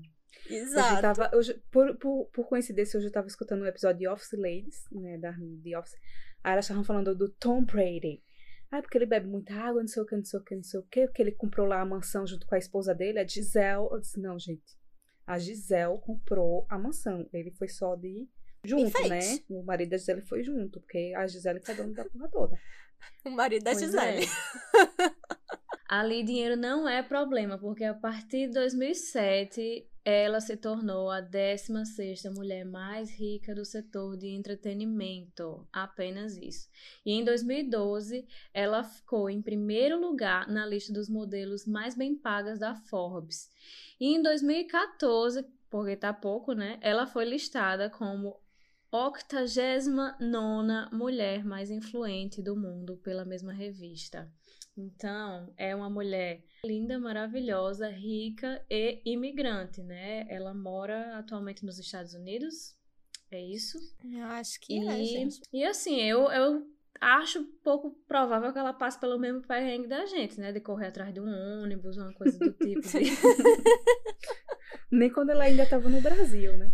Exato. 0.51 0.93
Hoje 0.93 1.03
tava, 1.03 1.31
hoje, 1.35 1.63
por, 1.71 1.97
por, 1.97 2.27
por 2.27 2.47
coincidência, 2.47 2.99
hoje 2.99 3.07
eu 3.07 3.09
estava 3.09 3.27
escutando 3.27 3.63
um 3.63 3.67
episódio 3.67 4.01
de 4.01 4.09
Office 4.09 4.33
Ladies, 4.33 4.85
né, 4.93 5.17
da 5.19 5.33
The 5.33 5.79
Office, 5.79 5.97
Aí 6.43 6.53
elas 6.53 6.65
estavam 6.65 6.85
falando 6.85 7.15
do 7.15 7.29
Tom 7.29 7.65
Brady. 7.65 8.23
Ah, 8.71 8.83
porque 8.83 8.99
ele 8.99 9.07
bebe 9.07 9.27
muita 9.27 9.55
água, 9.55 9.81
não 9.81 9.89
sei 9.89 10.03
o 10.03 10.07
que, 10.07 10.17
não 10.17 10.25
sei 10.25 10.39
o 10.39 10.43
que, 10.43 10.55
não 10.55 10.63
sei 10.63 10.81
o 10.81 10.83
que, 10.83 11.07
porque 11.07 11.23
ele 11.23 11.33
comprou 11.33 11.67
lá 11.67 11.81
a 11.81 11.87
mansão 11.87 12.27
junto 12.27 12.47
com 12.47 12.55
a 12.55 12.59
esposa 12.59 12.95
dele, 12.95 13.19
a 13.19 13.27
Gisele. 13.27 13.89
Eu 13.91 14.01
disse, 14.01 14.21
não, 14.21 14.39
gente. 14.39 14.77
A 15.27 15.39
Gisele 15.39 15.99
comprou 16.03 16.67
a 16.69 16.79
mansão. 16.79 17.29
Ele 17.33 17.51
foi 17.53 17.69
só 17.69 17.95
de 17.97 18.29
junto, 18.65 19.09
né? 19.09 19.21
O 19.49 19.63
marido 19.63 19.91
da 19.91 19.97
Gisele 19.97 20.23
foi 20.23 20.43
junto, 20.43 20.81
porque 20.81 21.13
a 21.17 21.27
Gisele 21.27 21.61
foi 21.61 21.75
dona 21.75 21.95
da 21.95 22.05
porra 22.05 22.29
toda. 22.29 22.59
O 23.25 23.31
marido 23.31 23.63
da 23.63 23.71
pois 23.71 23.85
Gisele. 23.85 24.25
É. 24.25 24.29
Ali 25.89 26.23
dinheiro 26.23 26.57
não 26.57 26.87
é 26.87 27.03
problema, 27.03 27.57
porque 27.59 27.85
a 27.85 27.95
partir 27.95 28.49
de 28.49 28.55
2007 28.55 29.89
ela 30.05 30.41
se 30.41 30.57
tornou 30.57 31.11
a 31.11 31.21
16ª 31.21 32.33
mulher 32.35 32.65
mais 32.65 33.11
rica 33.11 33.55
do 33.55 33.65
setor 33.65 34.17
de 34.17 34.29
entretenimento, 34.29 35.67
apenas 35.73 36.37
isso. 36.37 36.69
E 37.05 37.13
em 37.13 37.25
2012, 37.25 38.27
ela 38.55 38.83
ficou 38.83 39.29
em 39.29 39.43
primeiro 39.43 40.01
lugar 40.01 40.49
na 40.49 40.65
lista 40.65 40.93
dos 40.93 41.09
modelos 41.09 41.67
mais 41.67 41.95
bem 41.95 42.17
pagas 42.17 42.59
da 42.59 42.75
Forbes. 42.75 43.51
E 44.01 44.15
em 44.15 44.23
2014, 44.23 45.45
porque 45.69 45.97
tá 45.97 46.13
pouco, 46.13 46.53
né? 46.53 46.79
Ela 46.81 47.07
foi 47.07 47.25
listada 47.25 47.91
como 47.91 48.41
89 48.91 50.89
mulher 50.93 51.45
mais 51.45 51.71
influente 51.71 52.41
do 52.41 52.57
mundo 52.57 52.97
pela 52.97 53.25
mesma 53.25 53.53
revista. 53.53 54.33
Então, 54.77 55.53
é 55.57 55.75
uma 55.75 55.91
mulher 55.91 56.43
linda, 56.65 56.99
maravilhosa, 56.99 57.89
rica 57.89 58.65
e 58.71 59.01
imigrante, 59.05 59.83
né? 59.83 60.27
Ela 60.29 60.53
mora 60.53 61.19
atualmente 61.19 61.65
nos 61.65 61.79
Estados 61.79 62.15
Unidos. 62.15 62.77
É 63.31 63.41
isso? 63.41 63.79
Eu 64.05 64.25
acho 64.25 64.59
que 64.61 64.79
é, 64.79 64.83
e, 64.83 64.89
é, 64.89 65.05
gente. 65.05 65.41
E 65.53 65.65
assim, 65.65 66.01
eu, 66.01 66.31
eu 66.31 66.67
acho 67.01 67.45
pouco 67.63 67.91
provável 68.07 68.53
que 68.53 68.59
ela 68.59 68.73
passe 68.73 68.99
pelo 68.99 69.19
mesmo 69.19 69.43
perrengue 69.43 69.87
da 69.87 70.07
gente, 70.07 70.41
né? 70.41 70.53
De 70.53 70.61
correr 70.61 70.89
atrás 70.89 71.13
de 71.13 71.21
um 71.21 71.63
ônibus, 71.63 71.97
uma 71.97 72.13
coisa 72.13 72.39
do 72.39 72.53
tipo. 72.59 72.81
De... 72.81 73.11
Nem 74.91 75.11
quando 75.13 75.31
ela 75.31 75.45
ainda 75.45 75.65
estava 75.65 75.89
no 75.89 76.01
Brasil, 76.01 76.57
né? 76.57 76.73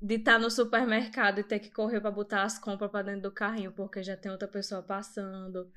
De 0.00 0.14
estar 0.14 0.34
tá 0.34 0.38
no 0.38 0.50
supermercado 0.50 1.40
e 1.40 1.44
ter 1.44 1.58
que 1.58 1.70
correr 1.70 2.00
para 2.00 2.10
botar 2.10 2.42
as 2.42 2.58
compras 2.58 2.90
para 2.90 3.04
dentro 3.04 3.22
do 3.22 3.32
carrinho 3.32 3.72
porque 3.72 4.02
já 4.02 4.16
tem 4.16 4.32
outra 4.32 4.48
pessoa 4.48 4.82
passando. 4.82 5.70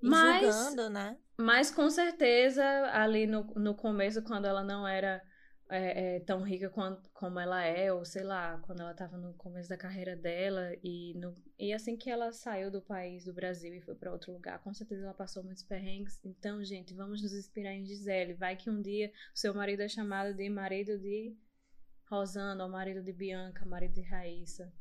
Mas, 0.00 0.42
julgando, 0.42 0.90
né? 0.90 1.16
Mas 1.38 1.70
com 1.70 1.90
certeza, 1.90 2.64
ali 2.92 3.26
no, 3.26 3.44
no 3.56 3.74
começo, 3.74 4.22
quando 4.22 4.46
ela 4.46 4.62
não 4.62 4.86
era 4.86 5.22
é, 5.68 6.16
é, 6.16 6.20
tão 6.20 6.42
rica 6.42 6.70
quanto, 6.70 7.10
como 7.10 7.40
ela 7.40 7.62
é, 7.64 7.92
ou 7.92 8.04
sei 8.04 8.22
lá, 8.22 8.58
quando 8.58 8.80
ela 8.80 8.92
estava 8.92 9.16
no 9.16 9.34
começo 9.34 9.68
da 9.68 9.76
carreira 9.76 10.14
dela, 10.14 10.72
e, 10.82 11.14
no, 11.18 11.36
e 11.58 11.72
assim 11.72 11.96
que 11.96 12.08
ela 12.08 12.32
saiu 12.32 12.70
do 12.70 12.80
país, 12.80 13.24
do 13.24 13.34
Brasil, 13.34 13.74
e 13.74 13.80
foi 13.80 13.94
para 13.94 14.12
outro 14.12 14.32
lugar, 14.32 14.62
com 14.62 14.72
certeza 14.72 15.04
ela 15.04 15.14
passou 15.14 15.42
muitos 15.42 15.64
perrengues. 15.64 16.20
Então, 16.24 16.62
gente, 16.64 16.94
vamos 16.94 17.22
nos 17.22 17.32
inspirar 17.32 17.72
em 17.72 17.84
Gisele. 17.84 18.34
Vai 18.34 18.56
que 18.56 18.70
um 18.70 18.80
dia 18.80 19.10
o 19.34 19.38
seu 19.38 19.54
marido 19.54 19.80
é 19.80 19.88
chamado 19.88 20.34
de 20.34 20.48
marido 20.48 20.98
de 20.98 21.36
Rosana, 22.08 22.64
ou 22.64 22.70
marido 22.70 23.02
de 23.02 23.12
Bianca, 23.12 23.66
marido 23.66 23.94
de 23.94 24.02
Raíssa. 24.02 24.72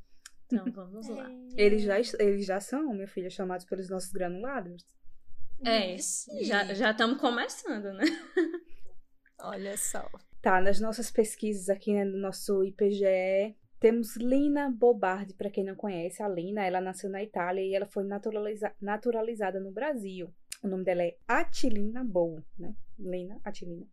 Então, 0.45 0.71
vamos 0.71 1.07
lá. 1.09 1.27
Eles 1.57 1.81
já, 1.81 1.97
eles 2.19 2.45
já 2.45 2.59
são, 2.59 2.93
minha 2.93 3.07
filha, 3.07 3.29
chamados 3.29 3.65
pelos 3.65 3.89
nossos 3.89 4.11
granulados. 4.11 4.85
É, 5.63 5.97
já 6.43 6.73
já 6.73 6.91
estamos 6.91 7.19
começando, 7.19 7.93
né? 7.93 8.05
Olha 9.39 9.77
só. 9.77 10.09
Tá, 10.41 10.61
nas 10.61 10.79
nossas 10.79 11.09
pesquisas 11.09 11.69
aqui 11.69 11.93
né, 11.93 12.05
no 12.05 12.17
nosso 12.17 12.63
IPGE, 12.63 13.55
temos 13.79 14.15
Lina 14.15 14.69
Bobardi, 14.69 15.33
para 15.33 15.49
quem 15.49 15.63
não 15.63 15.75
conhece, 15.75 16.21
a 16.21 16.27
Lina, 16.27 16.63
ela 16.63 16.79
nasceu 16.79 17.09
na 17.09 17.23
Itália 17.23 17.61
e 17.61 17.73
ela 17.73 17.85
foi 17.85 18.03
naturaliza 18.03 18.73
naturalizada 18.79 19.59
no 19.59 19.71
Brasil. 19.71 20.33
O 20.63 20.67
nome 20.67 20.83
dela 20.83 21.03
é 21.03 21.15
Atilina 21.27 22.03
Bow, 22.03 22.43
né? 22.57 22.75
Lina 22.97 23.39
Atilina. 23.43 23.85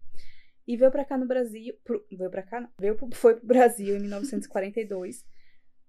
E 0.67 0.77
veio 0.77 0.91
para 0.91 1.05
cá 1.05 1.19
no 1.19 1.27
Brasil, 1.27 1.75
pro, 1.83 2.05
veio 2.11 2.31
para 2.31 2.43
cá, 2.43 2.71
veio 2.79 2.97
pro, 2.97 3.09
foi 3.15 3.35
pro 3.35 3.47
Brasil 3.47 3.97
em 3.97 4.01
1942 4.01 5.25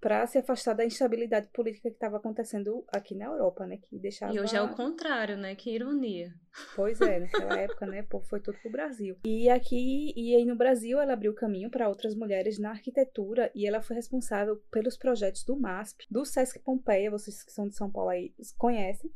para 0.04 0.28
se 0.28 0.38
afastar 0.38 0.74
da 0.74 0.84
instabilidade 0.84 1.48
política 1.54 1.89
que 1.89 1.96
estava 1.96 2.18
acontecendo 2.18 2.84
aqui 2.89 3.16
na 3.16 3.24
Europa, 3.24 3.66
né? 3.66 3.78
Que 3.78 3.98
deixava... 3.98 4.34
E 4.34 4.39
hoje 4.42 4.54
é 4.54 4.62
o 4.62 4.76
contrário, 4.76 5.38
né? 5.38 5.56
Que 5.56 5.74
ironia. 5.74 6.34
Pois 6.76 7.00
é, 7.00 7.20
naquela 7.20 7.56
época, 7.58 7.86
né? 7.86 8.04
Pô, 8.04 8.20
foi 8.20 8.42
tudo 8.42 8.58
pro 8.62 8.70
Brasil. 8.70 9.16
E 9.24 9.50
aqui, 9.50 10.13
e 10.13 10.36
aí 10.36 10.44
no 10.44 10.58
Brasil, 10.58 11.00
ela 11.00 11.13
abriu 11.13 11.34
caminho 11.34 11.72
para 11.72 11.88
outras 11.88 12.16
mulheres 12.16 12.60
na 12.60 12.72
arquitetura 12.72 13.50
e 13.56 13.66
ela 13.66 13.82
foi 13.82 13.96
responsável 13.96 14.58
pelos 14.70 14.98
projetos 14.98 15.46
do 15.46 15.56
MASP, 15.56 16.06
do 16.12 16.26
Sesc 16.26 16.60
Pompeia, 16.60 17.10
vocês 17.10 17.42
que 17.42 17.54
são 17.54 17.70
de 17.70 17.74
São 17.74 17.89
Paulo 17.89 18.10
aí 18.10 18.34
conhecem. 18.58 19.10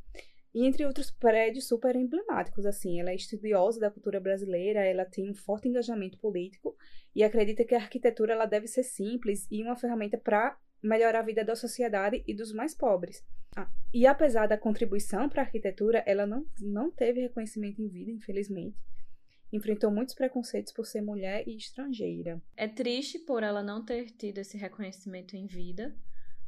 E 0.55 0.65
entre 0.65 0.85
outros 0.85 1.11
prédios 1.11 1.67
super 1.67 1.97
emblemáticos, 1.97 2.65
assim, 2.65 3.01
ela 3.01 3.11
é 3.11 3.15
estudiosa 3.15 3.77
da 3.77 3.91
cultura 3.91 4.21
brasileira, 4.21 4.85
ela 4.85 5.03
tem 5.03 5.29
um 5.29 5.35
forte 5.35 5.67
engajamento 5.67 6.17
político 6.17 6.77
e 7.13 7.25
acredita 7.25 7.65
que 7.65 7.75
a 7.75 7.77
arquitetura 7.77 8.31
ela 8.31 8.45
deve 8.45 8.67
ser 8.67 8.83
simples 8.83 9.45
e 9.51 9.61
uma 9.61 9.75
ferramenta 9.75 10.17
para 10.17 10.57
melhorar 10.81 11.19
a 11.19 11.23
vida 11.23 11.43
da 11.43 11.55
sociedade 11.55 12.23
e 12.27 12.33
dos 12.33 12.51
mais 12.53 12.75
pobres. 12.75 13.23
Ah, 13.55 13.69
e 13.93 14.05
apesar 14.05 14.47
da 14.47 14.57
contribuição 14.57 15.27
para 15.27 15.41
a 15.41 15.45
arquitetura, 15.45 16.03
ela 16.05 16.25
não, 16.25 16.45
não 16.59 16.91
teve 16.91 17.21
reconhecimento 17.21 17.81
em 17.81 17.87
vida, 17.87 18.11
infelizmente. 18.11 18.77
Enfrentou 19.51 19.89
muitos 19.89 20.13
preconceitos 20.13 20.73
por 20.73 20.85
ser 20.85 21.01
mulher 21.01 21.47
e 21.47 21.55
estrangeira. 21.55 22.41
É 22.55 22.67
triste 22.67 23.17
por 23.19 23.43
ela 23.43 23.63
não 23.63 23.83
ter 23.83 24.11
tido 24.11 24.39
esse 24.39 24.57
reconhecimento 24.57 25.35
em 25.35 25.47
vida, 25.47 25.95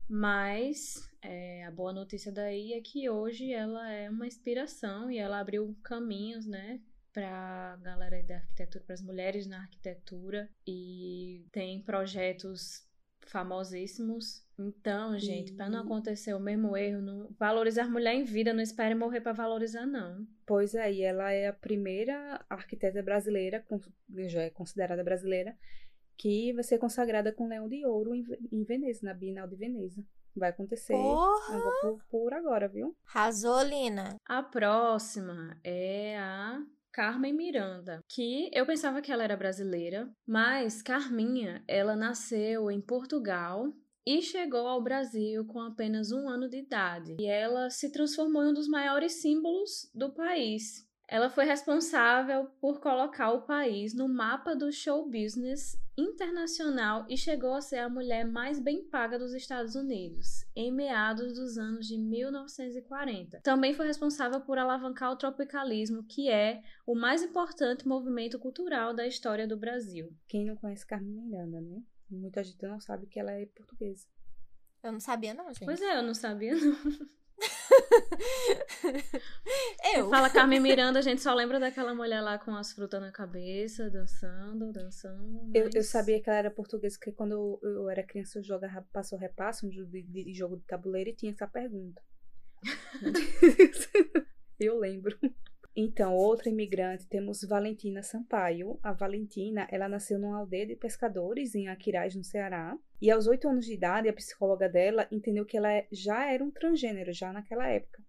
mas 0.07 1.09
é, 1.21 1.63
a 1.65 1.71
boa 1.71 1.93
notícia 1.93 2.31
daí 2.31 2.73
é 2.73 2.81
que 2.81 3.09
hoje 3.09 3.51
ela 3.51 3.89
é 3.89 4.09
uma 4.09 4.27
inspiração 4.27 5.09
e 5.09 5.17
ela 5.17 5.39
abriu 5.39 5.75
caminhos, 5.81 6.45
né, 6.45 6.81
para 7.13 7.73
a 7.73 7.77
galera 7.77 8.21
da 8.23 8.35
arquitetura, 8.35 8.83
para 8.83 8.93
as 8.93 9.01
mulheres 9.01 9.47
na 9.47 9.61
arquitetura 9.61 10.49
e 10.65 11.45
tem 11.51 11.81
projetos 11.81 12.87
famosíssimos. 13.31 14.43
Então, 14.57 15.17
gente, 15.17 15.53
para 15.53 15.69
não 15.69 15.81
acontecer 15.81 16.33
o 16.33 16.39
mesmo 16.39 16.75
erro, 16.75 17.01
não... 17.01 17.29
valorizar 17.39 17.89
mulher 17.89 18.13
em 18.13 18.23
vida, 18.23 18.53
não 18.53 18.61
espere 18.61 18.93
morrer 18.93 19.21
para 19.21 19.31
valorizar, 19.31 19.85
não. 19.85 20.27
Pois 20.45 20.75
é, 20.75 20.91
e 20.91 21.01
ela 21.01 21.31
é 21.31 21.47
a 21.47 21.53
primeira 21.53 22.43
arquiteta 22.49 23.01
brasileira, 23.01 23.65
já 24.27 24.41
é 24.41 24.49
considerada 24.49 25.03
brasileira, 25.03 25.57
que 26.17 26.51
vai 26.53 26.63
ser 26.63 26.77
consagrada 26.77 27.31
com 27.31 27.47
Leão 27.47 27.69
de 27.69 27.85
Ouro 27.85 28.13
em 28.13 28.63
Veneza, 28.63 28.99
na 29.03 29.13
Bienal 29.13 29.47
de 29.47 29.55
Veneza. 29.55 30.03
Vai 30.35 30.49
acontecer. 30.49 30.93
Porra! 30.93 31.55
Eu 31.55 31.63
vou 31.63 31.73
por, 31.81 32.03
por 32.09 32.33
agora, 32.33 32.67
viu? 32.67 32.95
Arrasou, 33.07 33.63
Lina. 33.63 34.17
A 34.25 34.43
próxima 34.43 35.57
é 35.63 36.17
a 36.17 36.61
Carmen 36.91 37.33
Miranda, 37.33 38.03
que 38.07 38.49
eu 38.53 38.65
pensava 38.65 39.01
que 39.01 39.11
ela 39.11 39.23
era 39.23 39.37
brasileira, 39.37 40.09
mas 40.27 40.81
Carminha, 40.81 41.63
ela 41.67 41.95
nasceu 41.95 42.71
em 42.71 42.81
Portugal 42.81 43.71
e 44.05 44.21
chegou 44.21 44.67
ao 44.67 44.81
Brasil 44.81 45.45
com 45.45 45.61
apenas 45.61 46.11
um 46.11 46.27
ano 46.27 46.49
de 46.49 46.57
idade. 46.57 47.17
E 47.19 47.27
ela 47.27 47.69
se 47.69 47.91
transformou 47.91 48.43
em 48.43 48.47
um 48.47 48.53
dos 48.53 48.67
maiores 48.67 49.21
símbolos 49.21 49.89
do 49.93 50.11
país. 50.11 50.88
Ela 51.11 51.27
foi 51.27 51.43
responsável 51.43 52.45
por 52.61 52.79
colocar 52.79 53.31
o 53.31 53.41
país 53.41 53.95
no 53.95 54.07
mapa 54.07 54.55
do 54.55 54.71
show 54.71 55.09
business 55.09 55.75
internacional 55.97 57.03
e 57.09 57.17
chegou 57.17 57.55
a 57.55 57.61
ser 57.61 57.79
a 57.79 57.89
mulher 57.89 58.23
mais 58.25 58.59
bem 58.59 58.83
paga 58.83 59.17
dos 59.17 59.33
Estados 59.33 59.73
Unidos, 59.73 60.45
em 60.55 60.71
meados 60.71 61.33
dos 61.33 61.57
anos 61.57 61.87
de 61.87 61.97
1940. 61.97 63.41
Também 63.41 63.73
foi 63.73 63.87
responsável 63.87 64.39
por 64.41 64.59
alavancar 64.59 65.11
o 65.11 65.15
tropicalismo, 65.15 66.03
que 66.03 66.29
é 66.29 66.61
o 66.85 66.93
mais 66.93 67.23
importante 67.23 67.87
movimento 67.87 68.37
cultural 68.37 68.93
da 68.93 69.07
história 69.07 69.47
do 69.47 69.57
Brasil. 69.57 70.15
Quem 70.27 70.45
não 70.45 70.55
conhece 70.55 70.85
Carmen 70.85 71.11
Miranda, 71.11 71.59
né? 71.59 71.81
Muita 72.07 72.43
gente 72.43 72.61
não 72.61 72.79
sabe 72.79 73.07
que 73.07 73.19
ela 73.19 73.31
é 73.31 73.47
portuguesa. 73.47 74.05
Eu 74.83 74.91
não 74.91 74.99
sabia, 74.99 75.33
não, 75.33 75.47
gente. 75.47 75.65
Pois 75.65 75.81
é, 75.81 75.97
eu 75.97 76.03
não 76.03 76.13
sabia, 76.13 76.55
não. 76.55 76.77
eu. 79.95 80.09
Fala 80.09 80.29
Carmen 80.29 80.59
Miranda, 80.59 80.99
a 80.99 81.01
gente 81.01 81.21
só 81.21 81.33
lembra 81.33 81.59
daquela 81.59 81.95
mulher 81.95 82.21
lá 82.21 82.37
com 82.37 82.55
as 82.55 82.71
frutas 82.71 83.01
na 83.01 83.11
cabeça, 83.11 83.89
dançando, 83.89 84.71
dançando. 84.71 85.45
Mas... 85.45 85.55
Eu, 85.55 85.69
eu 85.73 85.83
sabia 85.83 86.21
que 86.21 86.29
ela 86.29 86.39
era 86.39 86.51
portuguesa, 86.51 86.97
porque 86.97 87.11
quando 87.11 87.31
eu, 87.31 87.59
eu 87.63 87.89
era 87.89 88.03
criança 88.03 88.39
eu 88.39 88.43
jogava 88.43 88.85
passo 88.93 89.15
repasso, 89.15 89.67
um 89.67 89.71
jogo 89.71 89.89
de, 89.89 90.03
de 90.03 90.33
jogo 90.33 90.57
de 90.57 90.63
tabuleiro, 90.63 91.09
e 91.09 91.15
tinha 91.15 91.31
essa 91.31 91.47
pergunta. 91.47 92.01
eu 94.59 94.77
lembro. 94.77 95.17
Então, 95.81 96.13
outra 96.13 96.49
imigrante, 96.49 97.07
temos 97.07 97.41
Valentina 97.41 98.03
Sampaio. 98.03 98.77
A 98.83 98.91
Valentina, 98.91 99.65
ela 99.71 99.87
nasceu 99.87 100.19
numa 100.19 100.37
aldeia 100.37 100.67
de 100.67 100.75
pescadores 100.75 101.55
em 101.55 101.69
Aquiraz, 101.69 102.13
no 102.13 102.21
Ceará. 102.21 102.77
E 103.01 103.09
aos 103.09 103.27
oito 103.27 103.47
anos 103.47 103.65
de 103.65 103.75
idade, 103.75 104.09
a 104.09 104.13
psicóloga 104.13 104.67
dela 104.67 105.07
entendeu 105.09 105.45
que 105.45 105.55
ela 105.55 105.69
já 105.89 106.29
era 106.29 106.43
um 106.43 106.51
transgênero, 106.51 107.13
já 107.13 107.31
naquela 107.31 107.65
época. 107.65 108.03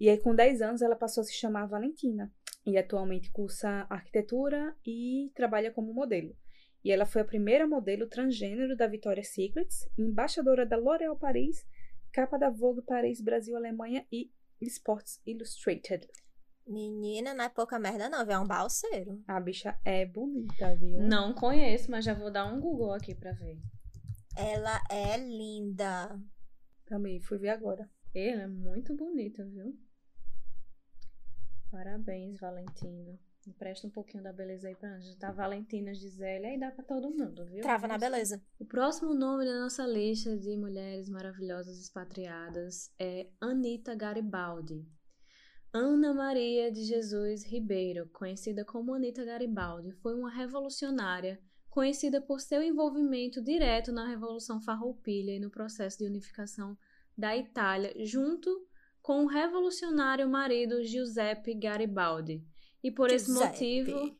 E 0.00 0.08
aí, 0.08 0.16
com 0.16 0.34
10 0.34 0.62
anos, 0.62 0.80
ela 0.80 0.96
passou 0.96 1.20
a 1.20 1.24
se 1.24 1.34
chamar 1.34 1.66
Valentina. 1.66 2.32
E 2.64 2.78
atualmente 2.78 3.30
cursa 3.30 3.86
arquitetura 3.90 4.74
e 4.82 5.30
trabalha 5.34 5.70
como 5.70 5.92
modelo. 5.92 6.34
E 6.82 6.90
ela 6.90 7.04
foi 7.04 7.20
a 7.20 7.26
primeira 7.26 7.66
modelo 7.66 8.08
transgênero 8.08 8.74
da 8.74 8.86
Victoria's 8.86 9.28
Secrets, 9.28 9.86
embaixadora 9.98 10.64
da 10.64 10.78
L'Oréal 10.78 11.18
Paris, 11.18 11.66
capa 12.14 12.38
da 12.38 12.48
Vogue 12.48 12.80
Paris 12.80 13.20
Brasil 13.20 13.58
Alemanha 13.58 14.06
e 14.10 14.30
Sports 14.62 15.20
Illustrated. 15.26 16.08
Menina, 16.70 17.34
não 17.34 17.44
é 17.44 17.48
pouca 17.48 17.80
merda, 17.80 18.08
não, 18.08 18.24
viu? 18.24 18.34
É 18.34 18.38
um 18.38 18.46
balseiro. 18.46 19.20
A 19.26 19.40
bicha 19.40 19.76
é 19.84 20.06
bonita, 20.06 20.76
viu? 20.76 21.00
Não 21.00 21.34
conheço, 21.34 21.90
mas 21.90 22.04
já 22.04 22.14
vou 22.14 22.30
dar 22.30 22.46
um 22.46 22.60
Google 22.60 22.92
aqui 22.92 23.12
pra 23.12 23.32
ver. 23.32 23.58
Ela 24.36 24.80
é 24.88 25.16
linda. 25.16 26.16
Também 26.86 27.20
fui 27.20 27.38
ver 27.38 27.48
agora. 27.48 27.90
Ela 28.14 28.42
é 28.42 28.46
muito 28.46 28.94
bonita, 28.94 29.44
viu? 29.44 29.76
Parabéns, 31.72 32.38
Valentina. 32.38 33.18
Empresta 33.48 33.88
um 33.88 33.90
pouquinho 33.90 34.22
da 34.22 34.32
beleza 34.32 34.68
aí 34.68 34.76
pra 34.76 34.94
Anja. 34.94 35.16
Tá 35.18 35.32
Valentina, 35.32 35.92
Gisele, 35.92 36.46
aí 36.46 36.60
dá 36.60 36.70
pra 36.70 36.84
todo 36.84 37.10
mundo, 37.10 37.44
viu? 37.46 37.62
Trava 37.62 37.88
na 37.88 37.98
beleza. 37.98 38.40
O 38.60 38.64
próximo 38.64 39.12
nome 39.12 39.44
da 39.44 39.58
nossa 39.58 39.84
lista 39.84 40.36
de 40.38 40.56
mulheres 40.56 41.08
maravilhosas 41.08 41.80
expatriadas 41.80 42.92
é 42.96 43.28
Anita 43.40 43.92
Garibaldi. 43.96 44.86
Ana 45.72 46.12
Maria 46.12 46.72
de 46.72 46.82
Jesus 46.82 47.44
Ribeiro, 47.44 48.08
conhecida 48.12 48.64
como 48.64 48.92
Anita 48.92 49.24
Garibaldi, 49.24 49.92
foi 50.02 50.16
uma 50.16 50.28
revolucionária 50.28 51.40
conhecida 51.68 52.20
por 52.20 52.40
seu 52.40 52.60
envolvimento 52.60 53.40
direto 53.40 53.92
na 53.92 54.08
Revolução 54.08 54.60
Farroupilha 54.60 55.36
e 55.36 55.38
no 55.38 55.48
processo 55.48 55.98
de 55.98 56.06
unificação 56.06 56.76
da 57.16 57.36
Itália, 57.36 57.94
junto 58.04 58.50
com 59.00 59.22
o 59.22 59.28
revolucionário 59.28 60.28
marido 60.28 60.82
Giuseppe 60.82 61.54
Garibaldi. 61.54 62.44
E 62.82 62.90
por 62.90 63.08
Giuseppe. 63.08 63.44
esse 63.44 63.84
motivo, 63.84 64.16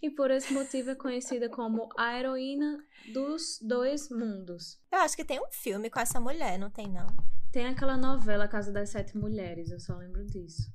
e 0.00 0.08
por 0.08 0.30
esse 0.30 0.52
motivo 0.54 0.90
é 0.90 0.94
conhecida 0.94 1.48
como 1.48 1.88
a 1.98 2.16
heroína 2.16 2.78
dos 3.12 3.58
dois 3.60 4.08
mundos. 4.08 4.80
Eu 4.92 5.00
acho 5.00 5.16
que 5.16 5.24
tem 5.24 5.40
um 5.40 5.50
filme 5.50 5.90
com 5.90 5.98
essa 5.98 6.20
mulher, 6.20 6.60
não 6.60 6.70
tem 6.70 6.88
não? 6.88 7.08
Tem 7.50 7.66
aquela 7.66 7.96
novela 7.96 8.46
Casa 8.46 8.70
das 8.70 8.90
Sete 8.90 9.18
Mulheres, 9.18 9.72
eu 9.72 9.80
só 9.80 9.96
lembro 9.96 10.24
disso. 10.26 10.70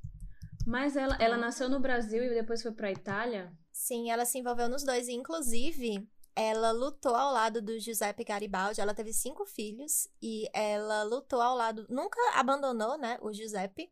Mas 0.67 0.97
ela, 0.97 1.15
ela 1.17 1.37
nasceu 1.37 1.69
no 1.69 1.79
Brasil 1.79 2.21
e 2.25 2.33
depois 2.33 2.61
foi 2.61 2.73
pra 2.73 2.91
Itália? 2.91 3.57
Sim, 3.71 4.11
ela 4.11 4.25
se 4.25 4.37
envolveu 4.37 4.67
nos 4.67 4.83
dois. 4.83 5.07
Inclusive, 5.07 6.05
ela 6.35 6.71
lutou 6.71 7.15
ao 7.15 7.31
lado 7.31 7.61
do 7.61 7.79
Giuseppe 7.79 8.25
Garibaldi. 8.25 8.81
Ela 8.81 8.93
teve 8.93 9.13
cinco 9.13 9.45
filhos 9.45 10.09
e 10.21 10.45
ela 10.51 11.03
lutou 11.03 11.39
ao 11.41 11.55
lado. 11.55 11.85
Nunca 11.89 12.19
abandonou, 12.33 12.97
né? 12.97 13.17
O 13.21 13.31
Giuseppe. 13.31 13.89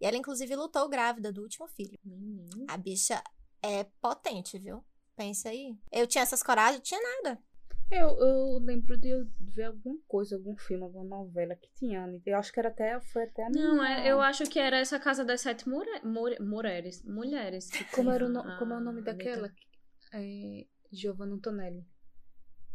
E 0.00 0.04
ela, 0.04 0.16
inclusive, 0.16 0.56
lutou 0.56 0.88
grávida 0.88 1.32
do 1.32 1.42
último 1.42 1.68
filho. 1.68 1.96
Uhum. 2.04 2.66
A 2.68 2.76
bicha 2.76 3.22
é 3.62 3.84
potente, 4.00 4.58
viu? 4.58 4.84
Pensa 5.14 5.50
aí. 5.50 5.78
Eu 5.92 6.08
tinha 6.08 6.22
essas 6.22 6.42
coragem? 6.42 6.80
Tinha 6.80 7.00
nada. 7.00 7.40
Eu, 7.90 8.18
eu 8.18 8.58
lembro 8.58 8.96
de 8.96 9.10
ver 9.38 9.64
alguma 9.64 9.98
coisa, 10.08 10.34
algum 10.34 10.56
filme, 10.56 10.82
alguma 10.82 11.04
novela 11.04 11.54
que 11.54 11.70
tinha. 11.74 12.04
Eu 12.24 12.36
acho 12.36 12.52
que 12.52 12.58
era 12.58 12.68
até, 12.68 12.98
foi 13.00 13.24
até 13.24 13.46
a 13.46 13.50
Não, 13.50 13.84
é, 13.84 14.10
eu 14.10 14.20
acho 14.20 14.44
que 14.44 14.58
era 14.58 14.76
essa 14.76 14.98
Casa 14.98 15.24
das 15.24 15.40
Sete 15.40 15.68
mure, 15.68 15.88
mure, 16.02 16.36
Mulheres. 16.40 17.04
Mulheres. 17.04 17.70
Como, 17.92 18.10
era 18.10 18.26
o 18.26 18.28
no, 18.28 18.42
como 18.58 18.74
é 18.74 18.76
o 18.76 18.80
nome 18.80 19.02
daquela? 19.02 19.52
É, 20.12 20.66
Giovanna 20.92 21.34
Antonelli. 21.34 21.86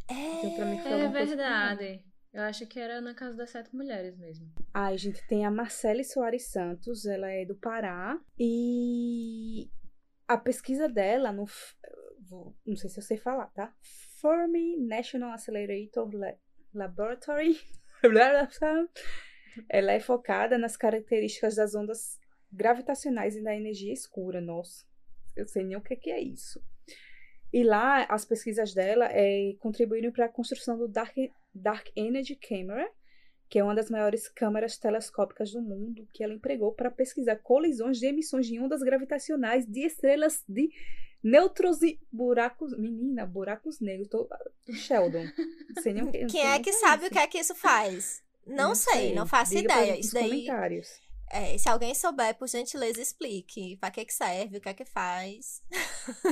É, 0.08 0.46
então, 0.46 0.66
mim, 0.66 0.78
é 0.78 1.08
verdade. 1.08 2.04
Eu 2.32 2.42
acho 2.44 2.66
que 2.66 2.80
era 2.80 3.00
na 3.02 3.14
Casa 3.14 3.36
das 3.36 3.50
Sete 3.50 3.76
Mulheres 3.76 4.16
mesmo. 4.16 4.50
Ai, 4.72 4.96
gente, 4.96 5.22
tem 5.26 5.44
a 5.44 5.50
Marcele 5.50 6.02
Soares 6.02 6.46
Santos, 6.46 7.04
ela 7.04 7.30
é 7.30 7.44
do 7.44 7.54
Pará. 7.54 8.18
E 8.38 9.70
a 10.26 10.38
pesquisa 10.38 10.88
dela, 10.88 11.30
no, 11.30 11.44
não 12.66 12.76
sei 12.76 12.90
se 12.90 12.98
eu 12.98 13.02
sei 13.02 13.16
falar, 13.16 13.46
tá? 13.48 13.74
Fermi 14.20 14.76
National 14.76 15.32
Accelerator 15.32 16.08
Laboratory. 16.74 17.60
Ela 19.68 19.92
é 19.92 20.00
focada 20.00 20.56
nas 20.56 20.76
características 20.76 21.56
das 21.56 21.74
ondas 21.74 22.18
gravitacionais 22.50 23.36
e 23.36 23.42
da 23.42 23.54
energia 23.54 23.92
escura. 23.92 24.40
Nossa, 24.40 24.84
eu 25.36 25.46
sei 25.46 25.64
nem 25.64 25.76
o 25.76 25.80
que, 25.80 26.10
é 26.10 26.20
isso. 26.20 26.62
E 27.52 27.62
lá, 27.62 28.04
as 28.04 28.24
pesquisas 28.24 28.72
dela 28.72 29.06
é, 29.10 29.54
contribuíram 29.58 30.10
para 30.10 30.26
a 30.26 30.28
construção 30.28 30.78
do 30.78 30.88
Dark, 30.88 31.14
Dark 31.54 31.88
Energy 31.94 32.34
Camera, 32.36 32.90
que 33.48 33.58
é 33.58 33.64
uma 33.64 33.74
das 33.74 33.90
maiores 33.90 34.28
câmeras 34.28 34.78
telescópicas 34.78 35.52
do 35.52 35.60
mundo, 35.60 36.08
que 36.14 36.24
ela 36.24 36.32
empregou 36.32 36.72
para 36.72 36.90
pesquisar 36.90 37.36
colisões 37.36 37.98
de 37.98 38.06
emissões 38.06 38.46
de 38.46 38.58
ondas 38.58 38.82
gravitacionais 38.82 39.66
de 39.66 39.80
estrelas 39.80 40.42
de 40.48 40.70
Neutros 41.22 41.82
e 41.82 42.00
buracos. 42.10 42.76
Menina, 42.76 43.24
buracos 43.24 43.80
negros. 43.80 44.08
Tô... 44.08 44.28
Sheldon. 44.72 45.24
Sei 45.80 45.92
nem 45.92 46.04
o 46.04 46.10
que, 46.10 46.26
Quem 46.26 46.46
é 46.46 46.58
que 46.58 46.72
sabe 46.72 47.04
isso. 47.04 47.10
o 47.10 47.12
que 47.12 47.18
é 47.18 47.26
que 47.26 47.38
isso 47.38 47.54
faz? 47.54 48.22
Não, 48.46 48.68
não 48.68 48.74
sei, 48.74 48.92
sei, 48.92 49.14
não 49.14 49.26
faço 49.26 49.54
Diga 49.54 49.72
ideia. 49.72 49.98
Isso 49.98 50.14
daí. 50.14 50.28
Comentários. 50.28 51.00
É, 51.30 51.56
se 51.56 51.66
alguém 51.66 51.94
souber, 51.94 52.36
por 52.36 52.46
gentileza, 52.46 53.00
explique 53.00 53.78
para 53.78 53.90
que, 53.90 54.04
que 54.04 54.12
serve, 54.12 54.58
o 54.58 54.60
que 54.60 54.68
é 54.68 54.74
que 54.74 54.84
faz. 54.84 55.62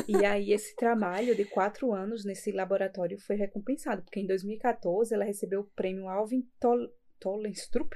E 0.07 0.26
aí, 0.26 0.53
esse 0.53 0.76
trabalho 0.76 1.35
de 1.35 1.46
quatro 1.46 1.94
anos 1.94 2.22
nesse 2.22 2.53
laboratório 2.53 3.18
foi 3.18 3.37
recompensado, 3.37 4.03
porque 4.03 4.20
em 4.20 4.26
2014 4.26 5.14
ela 5.14 5.24
recebeu 5.24 5.61
o 5.61 5.70
prêmio 5.74 6.07
Alvin 6.07 6.46
Tol 6.61 6.87
Tollenstrup 7.18 7.94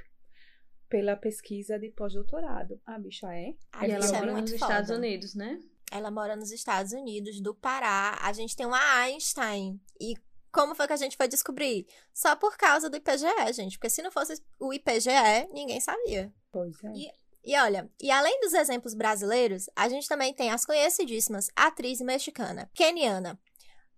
pela 0.88 1.14
pesquisa 1.14 1.78
de 1.78 1.90
pós-doutorado. 1.90 2.80
A 2.86 2.98
bicha 2.98 3.26
é. 3.34 3.54
A 3.72 3.86
e 3.86 3.90
ela 3.90 4.00
bicha 4.00 4.16
é 4.16 4.20
mora 4.20 4.40
nos 4.40 4.50
foda. 4.52 4.64
Estados 4.64 4.90
Unidos, 4.90 5.34
né? 5.34 5.60
Ela 5.90 6.10
mora 6.10 6.34
nos 6.36 6.50
Estados 6.50 6.92
Unidos, 6.92 7.40
do 7.40 7.54
Pará. 7.54 8.18
A 8.20 8.32
gente 8.32 8.56
tem 8.56 8.66
uma 8.66 8.80
Einstein. 9.00 9.80
E 10.00 10.14
como 10.52 10.74
foi 10.74 10.86
que 10.86 10.92
a 10.92 10.96
gente 10.96 11.16
foi 11.16 11.28
descobrir? 11.28 11.86
Só 12.12 12.34
por 12.36 12.56
causa 12.56 12.88
do 12.90 12.96
IPGE, 12.96 13.52
gente. 13.52 13.78
Porque 13.78 13.90
se 13.90 14.02
não 14.02 14.10
fosse 14.10 14.42
o 14.58 14.72
IPGE, 14.72 15.48
ninguém 15.52 15.80
sabia. 15.80 16.32
Pois 16.52 16.72
é. 16.84 16.88
E- 16.94 17.24
E 17.46 17.58
olha, 17.58 17.90
e 18.00 18.10
além 18.10 18.40
dos 18.40 18.54
exemplos 18.54 18.94
brasileiros, 18.94 19.66
a 19.76 19.86
gente 19.86 20.08
também 20.08 20.32
tem 20.32 20.50
as 20.50 20.64
conhecidíssimas 20.64 21.48
atriz 21.54 22.00
mexicana, 22.00 22.70
keniana, 22.72 23.38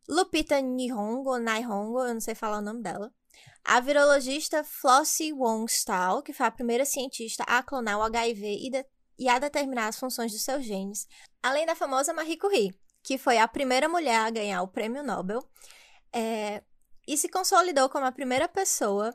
Lupita 0.09 0.61
Nyong'o, 0.61 1.38
Nyong'o, 1.38 2.01
eu 2.09 2.14
não 2.14 2.20
sei 2.20 2.35
falar 2.35 2.59
o 2.59 2.62
nome 2.62 2.83
dela. 2.83 3.12
A 3.64 3.79
virologista 3.81 4.64
Flossie 4.64 5.33
Wongstall, 5.33 6.22
que 6.25 6.33
foi 6.33 6.44
a 6.46 6.51
primeira 6.51 6.85
cientista 6.85 7.44
a 7.44 7.62
clonar 7.62 7.99
o 7.99 8.03
HIV 8.03 8.46
e, 8.66 8.70
de- 8.70 8.87
e 9.19 9.29
a 9.29 9.39
determinar 9.39 9.89
as 9.89 9.99
funções 9.99 10.33
dos 10.33 10.43
seus 10.43 10.65
genes. 10.65 11.07
Além 11.43 11.67
da 11.67 11.75
famosa 11.75 12.13
Marie 12.13 12.37
Curie, 12.37 12.75
que 13.03 13.19
foi 13.19 13.39
a 13.39 13.49
primeira 13.49 13.89
mulher 13.89 14.21
a 14.21 14.31
ganhar 14.31 14.63
o 14.63 14.69
prêmio 14.69 15.03
Nobel. 15.03 15.49
é, 16.13 16.63
e 17.07 17.17
se 17.17 17.29
consolidou 17.29 17.89
como 17.89 18.05
a 18.05 18.13
primeira 18.13 18.49
pessoa 18.49 19.15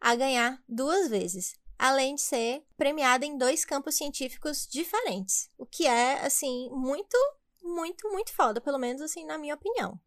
a 0.00 0.14
ganhar 0.14 0.62
duas 0.68 1.08
vezes, 1.08 1.54
além 1.78 2.14
de 2.14 2.20
ser 2.20 2.62
premiada 2.76 3.24
em 3.24 3.38
dois 3.38 3.64
campos 3.64 3.94
científicos 3.96 4.66
diferentes, 4.70 5.50
o 5.56 5.64
que 5.64 5.86
é 5.86 6.20
assim 6.24 6.68
muito, 6.70 7.16
muito, 7.62 8.10
muito 8.10 8.32
foda, 8.34 8.60
pelo 8.60 8.78
menos 8.78 9.00
assim 9.00 9.24
na 9.24 9.38
minha 9.38 9.54
opinião. 9.54 9.98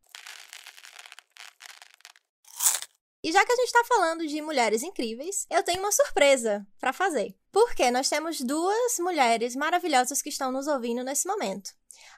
E 3.23 3.31
já 3.31 3.43
que 3.45 3.51
a 3.53 3.55
gente 3.55 3.71
tá 3.71 3.83
falando 3.87 4.27
de 4.27 4.41
mulheres 4.41 4.83
incríveis, 4.83 5.47
eu 5.49 5.63
tenho 5.63 5.79
uma 5.79 5.91
surpresa 5.91 6.67
pra 6.77 6.91
fazer. 6.91 7.33
Porque 7.53 7.89
nós 7.91 8.09
temos 8.09 8.41
duas 8.41 8.97
mulheres 8.99 9.55
maravilhosas 9.55 10.21
que 10.21 10.29
estão 10.29 10.51
nos 10.51 10.67
ouvindo 10.67 11.03
nesse 11.03 11.27
momento. 11.27 11.69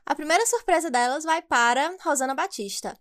A 0.05 0.15
primeira 0.15 0.45
surpresa 0.47 0.89
delas 0.89 1.23
vai 1.25 1.41
para 1.41 1.93
Rosana 2.03 2.33
Batista. 2.33 2.97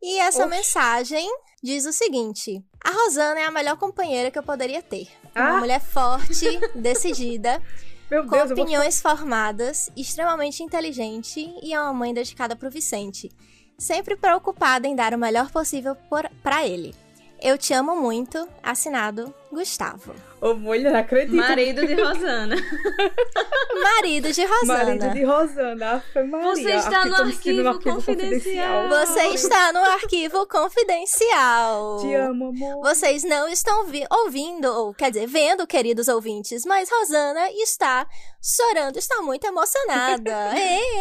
E 0.00 0.18
essa 0.20 0.46
Oxi. 0.46 0.56
mensagem 0.56 1.28
diz 1.62 1.84
o 1.84 1.92
seguinte: 1.92 2.64
A 2.84 2.90
Rosana 2.90 3.40
é 3.40 3.44
a 3.46 3.50
melhor 3.50 3.76
companheira 3.76 4.30
que 4.30 4.38
eu 4.38 4.42
poderia 4.42 4.80
ter. 4.80 5.08
Uma 5.34 5.56
Ah! 5.56 5.58
mulher 5.58 5.80
forte, 5.80 6.46
decidida, 6.74 7.60
com 8.08 8.14
eu 8.14 8.26
vou 8.26 8.42
opiniões 8.52 9.00
formadas, 9.02 9.90
extremamente 9.96 10.62
inteligente 10.62 11.52
e 11.62 11.74
é 11.74 11.80
uma 11.80 11.92
mãe 11.94 12.14
dedicada 12.14 12.54
pro 12.54 12.70
Vicente, 12.70 13.28
sempre 13.78 14.16
preocupada 14.16 14.86
em 14.86 14.94
dar 14.94 15.14
o 15.14 15.18
melhor 15.18 15.50
possível 15.50 15.96
por, 16.08 16.28
pra 16.42 16.64
ele. 16.66 16.94
Eu 17.44 17.58
te 17.58 17.74
amo 17.74 17.96
muito, 17.96 18.48
assinado 18.62 19.34
Gustavo. 19.50 20.14
Ô, 20.40 20.54
mulher, 20.54 20.92
não 20.92 21.00
acredito. 21.00 21.34
Marido 21.36 21.84
de 21.84 21.94
Rosana. 21.94 22.54
Marido 23.82 24.32
de 24.32 24.44
Rosana. 24.44 24.84
Marido 24.84 25.10
de 25.10 25.24
Rosana. 25.24 26.04
Você 26.42 26.70
está 26.72 27.04
no 27.04 27.24
me 27.24 27.32
sentindo 27.32 27.68
arquivo 27.68 27.94
confidencial. 27.94 28.88
Você 28.88 29.20
está 29.28 29.72
no 29.72 29.80
arquivo 29.80 30.46
confidencial. 30.46 31.98
Te 32.00 32.14
amo, 32.14 32.48
amor. 32.50 32.80
Vocês 32.82 33.24
não 33.24 33.48
estão 33.48 33.86
vi- 33.86 34.06
ouvindo, 34.10 34.66
ou 34.66 34.94
quer 34.94 35.10
dizer, 35.10 35.26
vendo, 35.26 35.66
queridos 35.66 36.06
ouvintes, 36.08 36.64
mas 36.64 36.88
Rosana 36.90 37.50
está 37.52 38.06
chorando, 38.40 38.98
está 38.98 39.20
muito 39.20 39.44
emocionada. 39.46 40.52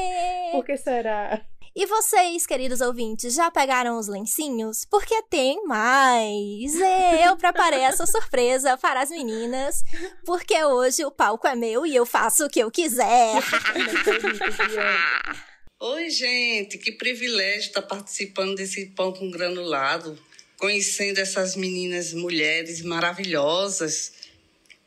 Por 0.53 0.65
que 0.65 0.75
será? 0.75 1.41
E 1.73 1.85
vocês, 1.85 2.45
queridos 2.45 2.81
ouvintes, 2.81 3.33
já 3.33 3.49
pegaram 3.49 3.97
os 3.97 4.09
lencinhos? 4.09 4.85
Porque 4.89 5.23
tem 5.29 5.65
mais! 5.65 6.75
Eu 7.23 7.37
preparei 7.37 7.79
essa 7.79 8.05
surpresa 8.05 8.77
para 8.77 9.01
as 9.01 9.09
meninas, 9.09 9.81
porque 10.25 10.61
hoje 10.65 11.05
o 11.05 11.11
palco 11.11 11.47
é 11.47 11.55
meu 11.55 11.85
e 11.85 11.95
eu 11.95 12.05
faço 12.05 12.45
o 12.45 12.49
que 12.49 12.59
eu 12.59 12.69
quiser. 12.69 13.35
Oi, 15.79 16.09
gente, 16.09 16.77
que 16.77 16.91
privilégio 16.91 17.69
estar 17.69 17.83
participando 17.83 18.55
desse 18.55 18.87
pão 18.87 19.13
com 19.13 19.31
granulado, 19.31 20.21
conhecendo 20.57 21.19
essas 21.19 21.55
meninas 21.55 22.11
mulheres 22.11 22.81
maravilhosas. 22.81 24.11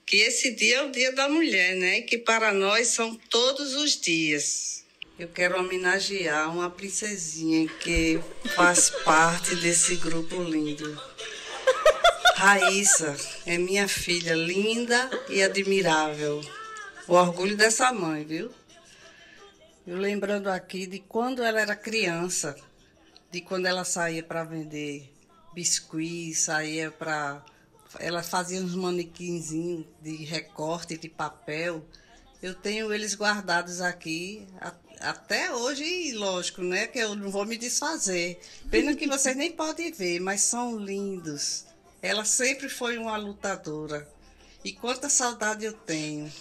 Que 0.05 0.17
esse 0.17 0.55
dia 0.55 0.77
é 0.77 0.83
o 0.83 0.91
dia 0.91 1.13
da 1.13 1.31
mulher, 1.31 1.77
né? 1.77 2.03
Que 2.03 2.19
para 2.19 2.53
nós 2.53 2.89
são 2.89 3.17
todos 3.31 3.75
os 3.75 3.99
dias. 3.99 4.74
Eu 5.17 5.29
quero 5.29 5.61
homenagear 5.61 6.51
uma 6.51 6.69
princesinha 6.69 7.69
que 7.69 8.21
faz 8.57 8.91
parte 8.91 9.55
desse 9.55 9.95
grupo 9.95 10.43
lindo. 10.43 11.01
Raíssa 12.35 13.17
é 13.47 13.57
minha 13.57 13.87
filha 13.87 14.35
linda 14.35 15.09
e 15.29 15.41
admirável. 15.41 16.41
O 17.07 17.15
orgulho 17.15 17.57
dessa 17.57 17.93
mãe, 17.93 18.25
viu? 18.25 18.51
Eu 19.87 19.99
lembrando 19.99 20.49
aqui 20.49 20.85
de 20.85 20.99
quando 20.99 21.45
ela 21.45 21.61
era 21.61 21.77
criança, 21.77 22.57
de 23.31 23.41
quando 23.41 23.67
ela 23.67 23.85
saía 23.85 24.23
para 24.23 24.43
vender 24.43 25.15
biscuit, 25.55 26.35
saía 26.35 26.91
para. 26.91 27.41
Ela 28.01 28.25
fazia 28.25 28.61
uns 28.61 28.75
manequinzinhos 28.75 29.87
de 30.03 30.25
recorte 30.25 30.99
de 30.99 31.09
papel. 31.09 31.87
Eu 32.43 32.53
tenho 32.53 32.93
eles 32.93 33.15
guardados 33.15 33.81
aqui 33.81 34.45
até 35.05 35.55
hoje, 35.55 36.13
lógico, 36.13 36.63
né? 36.63 36.87
Que 36.87 36.99
eu 36.99 37.15
não 37.15 37.31
vou 37.31 37.45
me 37.45 37.57
desfazer. 37.57 38.41
Pena 38.71 38.95
que 38.95 39.07
vocês 39.07 39.37
nem 39.37 39.53
podem 39.53 39.93
ver, 39.93 40.21
mas 40.21 40.41
são 40.41 40.77
lindos. 40.77 41.67
Ela 42.03 42.25
sempre 42.25 42.69
foi 42.69 42.99
uma 42.99 43.17
lutadora. 43.17 44.09
E 44.65 44.73
quanta 44.73 45.09
saudade 45.09 45.65
eu 45.65 45.73
tenho 45.73 46.33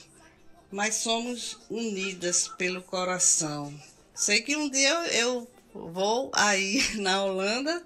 mas 0.74 0.96
somos 0.96 1.60
unidas 1.70 2.48
pelo 2.48 2.82
coração. 2.82 3.72
Sei 4.12 4.42
que 4.42 4.56
um 4.56 4.68
dia 4.68 4.90
eu 5.14 5.48
eu 5.74 5.92
vou 5.92 6.32
aí 6.36 6.82
na 7.02 7.24
Holanda 7.24 7.84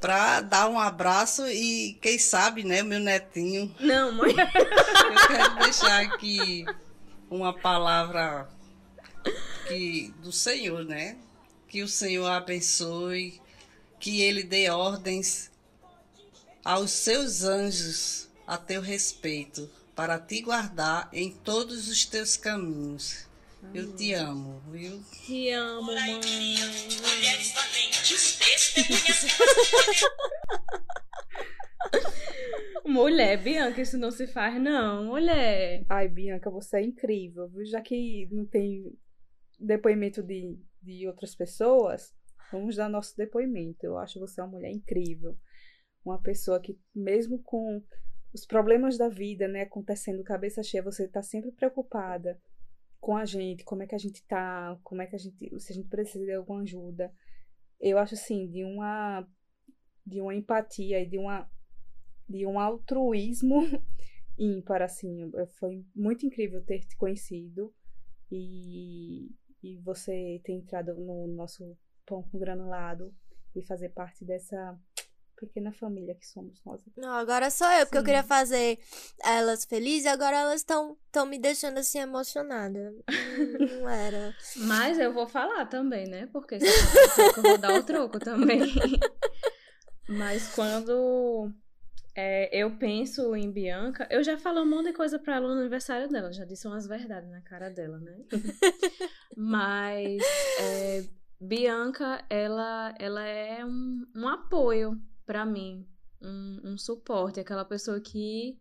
para 0.00 0.40
dar 0.40 0.68
um 0.68 0.78
abraço 0.78 1.46
e 1.48 1.98
quem 2.00 2.18
sabe, 2.18 2.64
né, 2.64 2.82
meu 2.82 2.98
netinho. 2.98 3.74
Não, 3.78 4.12
mãe. 4.12 4.30
Eu 4.30 5.28
quero 5.28 5.58
deixar 5.58 6.00
aqui 6.00 6.64
uma 7.28 7.52
palavra 7.52 8.48
que 9.70 10.12
do 10.20 10.32
Senhor, 10.32 10.84
né? 10.84 11.16
Que 11.68 11.82
o 11.82 11.88
Senhor 11.88 12.26
abençoe, 12.26 13.40
que 14.00 14.20
ele 14.20 14.42
dê 14.42 14.68
ordens 14.68 15.48
aos 16.64 16.90
seus 16.90 17.44
anjos 17.44 18.28
a 18.46 18.58
teu 18.58 18.80
respeito, 18.80 19.70
para 19.94 20.18
te 20.18 20.42
guardar 20.42 21.08
em 21.12 21.30
todos 21.30 21.86
os 21.88 22.04
teus 22.04 22.36
caminhos. 22.36 23.28
Eu 23.72 23.94
te 23.94 24.12
amo, 24.12 24.60
viu? 24.70 25.00
Te 25.24 25.50
amo, 25.50 25.86
mãe. 25.86 26.20
Mulher, 32.84 33.40
Bianca, 33.40 33.80
isso 33.80 33.96
não 33.96 34.10
se 34.10 34.26
faz, 34.26 34.60
não. 34.60 35.04
Mulher. 35.04 35.84
Ai, 35.88 36.08
Bianca, 36.08 36.50
você 36.50 36.78
é 36.78 36.82
incrível, 36.82 37.46
viu? 37.48 37.64
Já 37.64 37.80
que 37.80 38.26
não 38.32 38.44
tem 38.44 38.98
depoimento 39.60 40.22
de, 40.22 40.58
de 40.82 41.06
outras 41.06 41.34
pessoas, 41.34 42.14
vamos 42.50 42.76
dar 42.76 42.88
nosso 42.88 43.16
depoimento. 43.16 43.84
Eu 43.84 43.98
acho 43.98 44.18
você 44.18 44.40
uma 44.40 44.48
mulher 44.48 44.70
incrível. 44.70 45.36
Uma 46.04 46.20
pessoa 46.20 46.60
que, 46.60 46.78
mesmo 46.94 47.42
com 47.42 47.82
os 48.32 48.46
problemas 48.46 48.96
da 48.96 49.08
vida, 49.08 49.46
né, 49.48 49.62
acontecendo 49.62 50.22
cabeça 50.24 50.62
cheia, 50.62 50.82
você 50.82 51.06
tá 51.06 51.22
sempre 51.22 51.52
preocupada 51.52 52.40
com 53.00 53.16
a 53.16 53.24
gente, 53.24 53.64
como 53.64 53.82
é 53.82 53.86
que 53.86 53.94
a 53.94 53.98
gente 53.98 54.22
tá, 54.26 54.78
como 54.84 55.02
é 55.02 55.06
que 55.06 55.16
a 55.16 55.18
gente, 55.18 55.60
se 55.60 55.72
a 55.72 55.74
gente 55.74 55.88
precisa 55.88 56.24
de 56.24 56.32
alguma 56.32 56.62
ajuda. 56.62 57.12
Eu 57.80 57.98
acho 57.98 58.14
assim, 58.14 58.46
de 58.46 58.64
uma 58.64 59.26
de 60.06 60.20
uma 60.20 60.34
empatia 60.34 61.00
e 61.00 61.06
de 61.06 61.18
uma 61.18 61.48
de 62.28 62.46
um 62.46 62.58
altruísmo 62.58 63.62
ímpar, 64.38 64.82
assim. 64.82 65.30
Foi 65.58 65.84
muito 65.94 66.26
incrível 66.26 66.62
ter 66.64 66.80
te 66.80 66.96
conhecido 66.96 67.74
e, 68.30 69.30
e 69.62 69.78
você 69.78 70.40
ter 70.44 70.52
entrado 70.52 70.94
no 70.94 71.26
nosso 71.28 71.76
pão 72.06 72.22
com 72.22 72.38
granulado 72.38 73.14
e 73.54 73.62
fazer 73.62 73.90
parte 73.90 74.24
dessa 74.24 74.78
pequena 75.36 75.72
família 75.72 76.14
que 76.14 76.26
somos 76.26 76.62
nós. 76.64 76.82
Não, 76.96 77.14
agora 77.14 77.50
sou 77.50 77.66
eu, 77.72 77.86
porque 77.86 77.96
eu 77.98 78.04
queria 78.04 78.22
fazer 78.22 78.78
elas 79.24 79.64
felizes 79.64 80.04
e 80.04 80.08
agora 80.08 80.36
elas 80.36 80.60
estão 80.60 80.98
tão 81.10 81.24
me 81.24 81.38
deixando 81.38 81.78
assim 81.78 81.98
emocionada. 81.98 82.94
Hum, 83.10 83.80
Não 83.80 83.88
era. 83.88 84.34
Mas 84.66 84.98
eu 84.98 85.12
vou 85.14 85.26
falar 85.26 85.64
também, 85.66 86.06
né? 86.06 86.26
Porque 86.26 86.56
eu 87.36 87.42
vou 87.42 87.56
dar 87.58 87.74
o 87.74 87.82
troco 87.82 88.18
também. 88.18 88.60
Mas 90.08 90.54
quando 90.54 91.50
é, 92.22 92.50
eu 92.52 92.76
penso 92.76 93.34
em 93.34 93.50
Bianca. 93.50 94.06
Eu 94.10 94.22
já 94.22 94.36
falei 94.36 94.62
um 94.62 94.68
monte 94.68 94.88
de 94.88 94.92
coisa 94.92 95.18
pra 95.18 95.36
ela 95.36 95.54
no 95.54 95.60
aniversário 95.60 96.06
dela, 96.06 96.30
já 96.30 96.44
disse 96.44 96.66
umas 96.66 96.86
verdades 96.86 97.30
na 97.30 97.40
cara 97.40 97.70
dela, 97.70 97.98
né? 97.98 98.22
Mas 99.34 100.22
é, 100.60 101.08
Bianca, 101.40 102.22
ela, 102.28 102.94
ela 102.98 103.24
é 103.24 103.64
um, 103.64 104.06
um 104.14 104.28
apoio 104.28 105.00
para 105.24 105.46
mim, 105.46 105.88
um, 106.20 106.72
um 106.72 106.76
suporte, 106.76 107.40
aquela 107.40 107.64
pessoa 107.64 107.98
que 108.00 108.58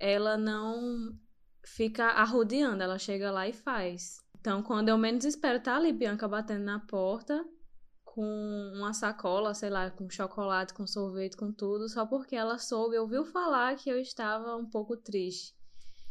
ela 0.00 0.36
não 0.36 1.16
fica 1.64 2.06
arrodeando, 2.06 2.82
ela 2.82 2.98
chega 2.98 3.30
lá 3.30 3.46
e 3.46 3.52
faz. 3.52 4.20
Então, 4.40 4.60
quando 4.60 4.88
eu 4.88 4.98
menos 4.98 5.24
espero, 5.24 5.60
tá 5.60 5.76
ali 5.76 5.92
Bianca 5.92 6.26
batendo 6.26 6.64
na 6.64 6.80
porta 6.80 7.44
com 8.18 8.72
uma 8.74 8.92
sacola, 8.92 9.54
sei 9.54 9.70
lá, 9.70 9.92
com 9.92 10.10
chocolate, 10.10 10.74
com 10.74 10.84
sorvete, 10.88 11.36
com 11.36 11.52
tudo, 11.52 11.88
só 11.88 12.04
porque 12.04 12.34
ela 12.34 12.58
soube, 12.58 12.98
ouviu 12.98 13.24
falar 13.24 13.76
que 13.76 13.88
eu 13.88 13.96
estava 13.96 14.56
um 14.56 14.68
pouco 14.68 14.96
triste. 14.96 15.54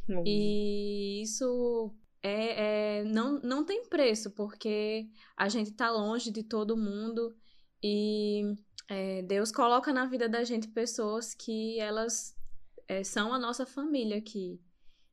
Uhum. 0.08 0.24
E 0.26 1.22
isso 1.22 1.94
é, 2.24 3.00
é, 3.00 3.04
não, 3.04 3.42
não 3.42 3.66
tem 3.66 3.90
preço, 3.90 4.32
porque 4.32 5.10
a 5.36 5.50
gente 5.50 5.74
tá 5.74 5.92
longe 5.92 6.32
de 6.32 6.44
todo 6.44 6.78
mundo 6.78 7.36
e 7.84 8.56
é, 8.88 9.22
Deus 9.24 9.52
coloca 9.52 9.92
na 9.92 10.06
vida 10.06 10.30
da 10.30 10.46
gente 10.46 10.70
pessoas 10.70 11.34
que 11.34 11.78
elas 11.78 12.34
é, 12.88 13.04
são 13.04 13.34
a 13.34 13.38
nossa 13.38 13.66
família 13.66 14.18
aqui. 14.18 14.62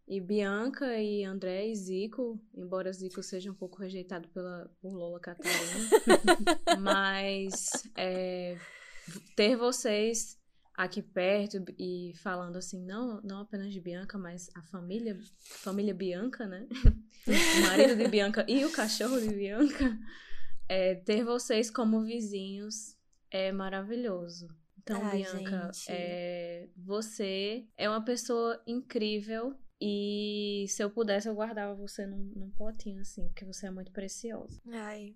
E 0.06 0.20
Bianca 0.20 0.98
e 0.98 1.24
André 1.24 1.68
e 1.68 1.74
Zico, 1.74 2.38
embora 2.54 2.92
Zico 2.92 3.22
seja 3.22 3.50
um 3.50 3.54
pouco 3.54 3.80
rejeitado 3.80 4.28
pela, 4.28 4.70
por 4.80 4.92
Lola 4.92 5.18
Catarina, 5.18 5.88
mas 6.78 7.70
é, 7.96 8.58
ter 9.34 9.56
vocês 9.56 10.38
aqui 10.76 11.00
perto 11.00 11.64
e 11.78 12.12
falando 12.16 12.56
assim, 12.56 12.84
não, 12.84 13.20
não 13.22 13.40
apenas 13.40 13.72
de 13.72 13.80
Bianca, 13.80 14.18
mas 14.18 14.50
a 14.54 14.62
família, 14.62 15.18
família 15.38 15.94
Bianca, 15.94 16.46
né? 16.46 16.66
o 17.26 17.66
marido 17.66 17.96
de 17.96 18.06
Bianca 18.08 18.44
e 18.46 18.64
o 18.64 18.72
cachorro 18.72 19.18
de 19.18 19.28
Bianca, 19.28 19.98
é, 20.68 20.96
ter 20.96 21.24
vocês 21.24 21.70
como 21.70 22.04
vizinhos 22.04 22.96
é 23.30 23.50
maravilhoso. 23.52 24.48
Então, 24.78 25.00
Ai, 25.02 25.22
Bianca, 25.22 25.70
é, 25.88 26.68
você 26.76 27.66
é 27.74 27.88
uma 27.88 28.04
pessoa 28.04 28.62
incrível 28.66 29.56
e 29.80 30.66
se 30.68 30.82
eu 30.82 30.90
pudesse, 30.90 31.28
eu 31.28 31.34
guardava 31.34 31.74
você 31.74 32.06
num, 32.06 32.32
num 32.36 32.50
potinho, 32.50 33.00
assim, 33.00 33.26
porque 33.28 33.44
você 33.44 33.66
é 33.66 33.70
muito 33.70 33.92
preciosa. 33.92 34.60
Ai. 34.70 35.14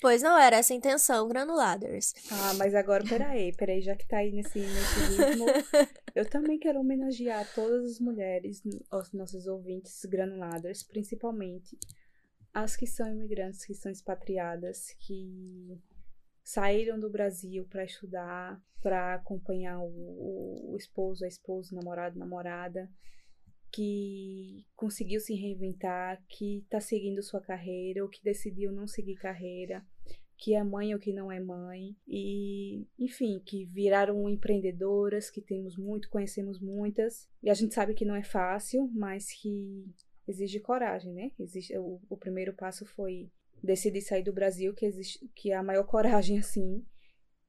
Pois 0.00 0.22
não 0.22 0.38
era 0.38 0.56
essa 0.56 0.72
a 0.72 0.76
intenção, 0.76 1.26
Granuladers. 1.26 2.14
Ah, 2.30 2.54
mas 2.54 2.72
agora, 2.74 3.02
peraí, 3.02 3.52
peraí, 3.52 3.80
já 3.80 3.96
que 3.96 4.06
tá 4.06 4.18
aí 4.18 4.30
nesse, 4.30 4.60
nesse 4.60 5.00
ritmo, 5.16 5.46
eu 6.14 6.28
também 6.28 6.56
quero 6.56 6.78
homenagear 6.78 7.52
todas 7.52 7.92
as 7.92 8.00
mulheres, 8.00 8.62
os 8.92 9.12
nossos 9.12 9.48
ouvintes 9.48 10.04
Granuladers, 10.04 10.84
principalmente 10.84 11.76
as 12.54 12.76
que 12.76 12.86
são 12.86 13.10
imigrantes, 13.10 13.64
que 13.64 13.74
são 13.74 13.90
expatriadas, 13.90 14.94
que 15.00 15.76
saíram 16.44 16.98
do 16.98 17.10
Brasil 17.10 17.66
para 17.68 17.84
estudar, 17.84 18.62
para 18.80 19.14
acompanhar 19.14 19.80
o, 19.80 20.72
o 20.72 20.76
esposo, 20.76 21.24
a 21.24 21.28
esposa, 21.28 21.72
o 21.72 21.76
namorado, 21.76 22.18
namorada, 22.18 22.88
que 23.72 24.64
conseguiu 24.74 25.20
se 25.20 25.34
reinventar, 25.34 26.22
que 26.28 26.58
está 26.58 26.80
seguindo 26.80 27.22
sua 27.22 27.40
carreira 27.40 28.02
ou 28.02 28.08
que 28.08 28.22
decidiu 28.22 28.72
não 28.72 28.86
seguir 28.86 29.16
carreira, 29.16 29.84
que 30.36 30.54
é 30.54 30.62
mãe 30.62 30.94
ou 30.94 31.00
que 31.00 31.12
não 31.12 31.30
é 31.30 31.40
mãe. 31.40 31.96
E, 32.06 32.86
enfim, 32.98 33.42
que 33.44 33.66
viraram 33.66 34.28
empreendedoras, 34.28 35.30
que 35.30 35.42
temos 35.42 35.76
muito, 35.76 36.08
conhecemos 36.08 36.60
muitas. 36.60 37.28
E 37.42 37.50
a 37.50 37.54
gente 37.54 37.74
sabe 37.74 37.94
que 37.94 38.04
não 38.04 38.14
é 38.14 38.22
fácil, 38.22 38.88
mas 38.94 39.32
que 39.32 39.84
exige 40.26 40.60
coragem, 40.60 41.12
né? 41.12 41.32
Existe, 41.38 41.76
o, 41.78 42.00
o 42.08 42.16
primeiro 42.16 42.54
passo 42.54 42.86
foi 42.86 43.30
decidir 43.62 44.02
sair 44.02 44.22
do 44.22 44.32
Brasil, 44.32 44.72
que 44.74 44.86
existe, 44.86 45.28
que 45.34 45.50
é 45.50 45.56
a 45.56 45.62
maior 45.62 45.84
coragem 45.88 46.38
assim, 46.38 46.84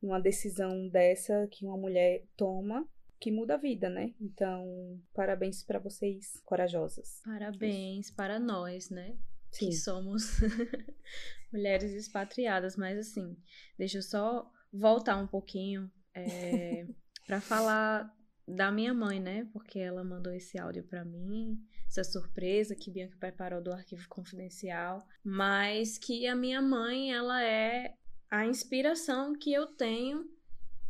uma 0.01 0.19
decisão 0.19 0.87
dessa 0.89 1.47
que 1.51 1.65
uma 1.65 1.77
mulher 1.77 2.23
toma 2.35 2.87
que 3.19 3.31
muda 3.31 3.55
a 3.55 3.57
vida, 3.57 3.89
né? 3.89 4.13
Então, 4.19 4.99
parabéns 5.13 5.63
para 5.63 5.79
vocês, 5.79 6.41
corajosas. 6.45 7.21
Parabéns 7.23 8.07
Isso. 8.07 8.15
para 8.15 8.39
nós, 8.39 8.89
né? 8.89 9.17
Sim. 9.51 9.67
Que 9.67 9.75
somos 9.75 10.39
mulheres 11.51 11.91
expatriadas, 11.91 12.77
mas 12.77 12.97
assim, 12.97 13.35
deixa 13.77 13.97
eu 13.97 14.01
só 14.01 14.49
voltar 14.71 15.17
um 15.17 15.27
pouquinho 15.27 15.91
é, 16.13 16.87
para 17.25 17.41
falar 17.41 18.15
da 18.47 18.71
minha 18.71 18.93
mãe, 18.93 19.19
né? 19.19 19.47
Porque 19.51 19.79
ela 19.79 20.03
mandou 20.03 20.33
esse 20.33 20.59
áudio 20.59 20.83
para 20.83 21.03
mim, 21.03 21.59
essa 21.87 22.03
surpresa 22.03 22.75
que 22.75 22.91
Bianca 22.91 23.17
preparou 23.19 23.61
do 23.61 23.71
arquivo 23.71 24.07
confidencial, 24.07 25.05
mas 25.23 25.97
que 25.97 26.25
a 26.25 26.35
minha 26.35 26.61
mãe, 26.61 27.11
ela 27.13 27.43
é 27.43 27.95
a 28.29 28.45
inspiração 28.45 29.37
que 29.37 29.51
eu 29.51 29.67
tenho 29.67 30.25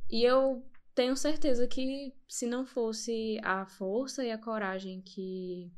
e 0.10 0.24
eu 0.24 0.63
tenho 1.00 1.16
certeza 1.16 1.66
que 1.66 2.14
se 2.28 2.46
não 2.46 2.66
fosse 2.66 3.40
a 3.42 3.66
força 3.66 4.22
e 4.22 4.32
a 4.32 4.38
coragem 4.38 5.02
que 5.02 5.72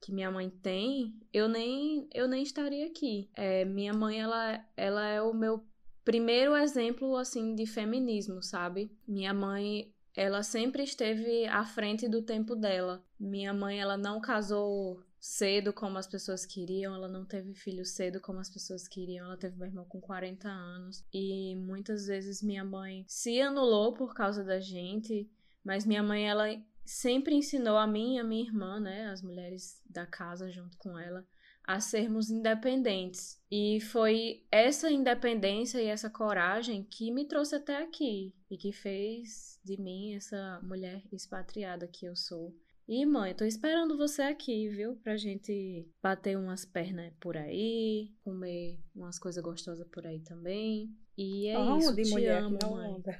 que 0.00 0.10
minha 0.10 0.30
mãe 0.30 0.48
tem, 0.48 1.14
eu 1.34 1.48
nem 1.48 2.08
eu 2.14 2.26
nem 2.26 2.42
estaria 2.42 2.86
aqui. 2.86 3.28
É, 3.34 3.66
minha 3.66 3.92
mãe 3.92 4.18
ela 4.18 4.64
ela 4.74 5.06
é 5.06 5.20
o 5.20 5.34
meu 5.34 5.62
primeiro 6.02 6.56
exemplo 6.56 7.14
assim 7.14 7.54
de 7.54 7.66
feminismo, 7.66 8.42
sabe? 8.42 8.90
Minha 9.06 9.34
mãe 9.34 9.92
ela 10.16 10.42
sempre 10.42 10.82
esteve 10.82 11.44
à 11.44 11.66
frente 11.66 12.08
do 12.08 12.22
tempo 12.22 12.56
dela. 12.56 13.04
Minha 13.20 13.52
mãe 13.52 13.78
ela 13.78 13.98
não 13.98 14.18
casou 14.18 14.98
cedo 15.24 15.72
como 15.72 15.96
as 15.96 16.06
pessoas 16.06 16.44
queriam, 16.44 16.94
ela 16.94 17.08
não 17.08 17.24
teve 17.24 17.54
filho 17.54 17.82
cedo 17.82 18.20
como 18.20 18.40
as 18.40 18.50
pessoas 18.50 18.86
queriam, 18.86 19.24
ela 19.24 19.38
teve 19.38 19.56
meu 19.56 19.66
irmão 19.66 19.86
com 19.86 19.98
40 19.98 20.46
anos 20.46 21.02
e 21.10 21.56
muitas 21.56 22.06
vezes 22.06 22.42
minha 22.42 22.62
mãe 22.62 23.06
se 23.08 23.40
anulou 23.40 23.94
por 23.94 24.12
causa 24.12 24.44
da 24.44 24.60
gente, 24.60 25.26
mas 25.64 25.86
minha 25.86 26.02
mãe 26.02 26.28
ela 26.28 26.48
sempre 26.84 27.34
ensinou 27.34 27.78
a 27.78 27.86
mim 27.86 28.16
e 28.16 28.18
a 28.18 28.22
minha 28.22 28.44
irmã, 28.44 28.78
né, 28.78 29.06
as 29.06 29.22
mulheres 29.22 29.80
da 29.88 30.04
casa 30.04 30.50
junto 30.50 30.76
com 30.76 30.98
ela, 30.98 31.26
a 31.66 31.80
sermos 31.80 32.28
independentes. 32.28 33.40
E 33.50 33.80
foi 33.80 34.46
essa 34.52 34.90
independência 34.90 35.80
e 35.80 35.86
essa 35.86 36.10
coragem 36.10 36.84
que 36.84 37.10
me 37.10 37.24
trouxe 37.26 37.54
até 37.54 37.82
aqui 37.82 38.34
e 38.50 38.58
que 38.58 38.72
fez 38.72 39.58
de 39.64 39.80
mim 39.80 40.14
essa 40.14 40.60
mulher 40.62 41.02
expatriada 41.10 41.88
que 41.88 42.04
eu 42.04 42.14
sou. 42.14 42.54
E 42.86 43.06
mãe, 43.06 43.34
tô 43.34 43.46
esperando 43.46 43.96
você 43.96 44.22
aqui, 44.22 44.68
viu? 44.68 44.96
Pra 44.96 45.16
gente 45.16 45.88
bater 46.02 46.36
umas 46.36 46.66
pernas 46.66 47.12
por 47.18 47.34
aí, 47.34 48.12
comer 48.22 48.78
umas 48.94 49.18
coisas 49.18 49.42
gostosas 49.42 49.86
por 49.88 50.06
aí 50.06 50.20
também. 50.20 50.90
E 51.16 51.48
é 51.48 51.58
oh, 51.58 51.78
isso, 51.78 51.94
de 51.94 52.02
te 52.02 52.10
mulher 52.10 52.42
amo, 52.42 52.58
que 52.58 52.64
não 52.64 52.74
mãe. 52.74 52.90
Anda. 52.90 53.18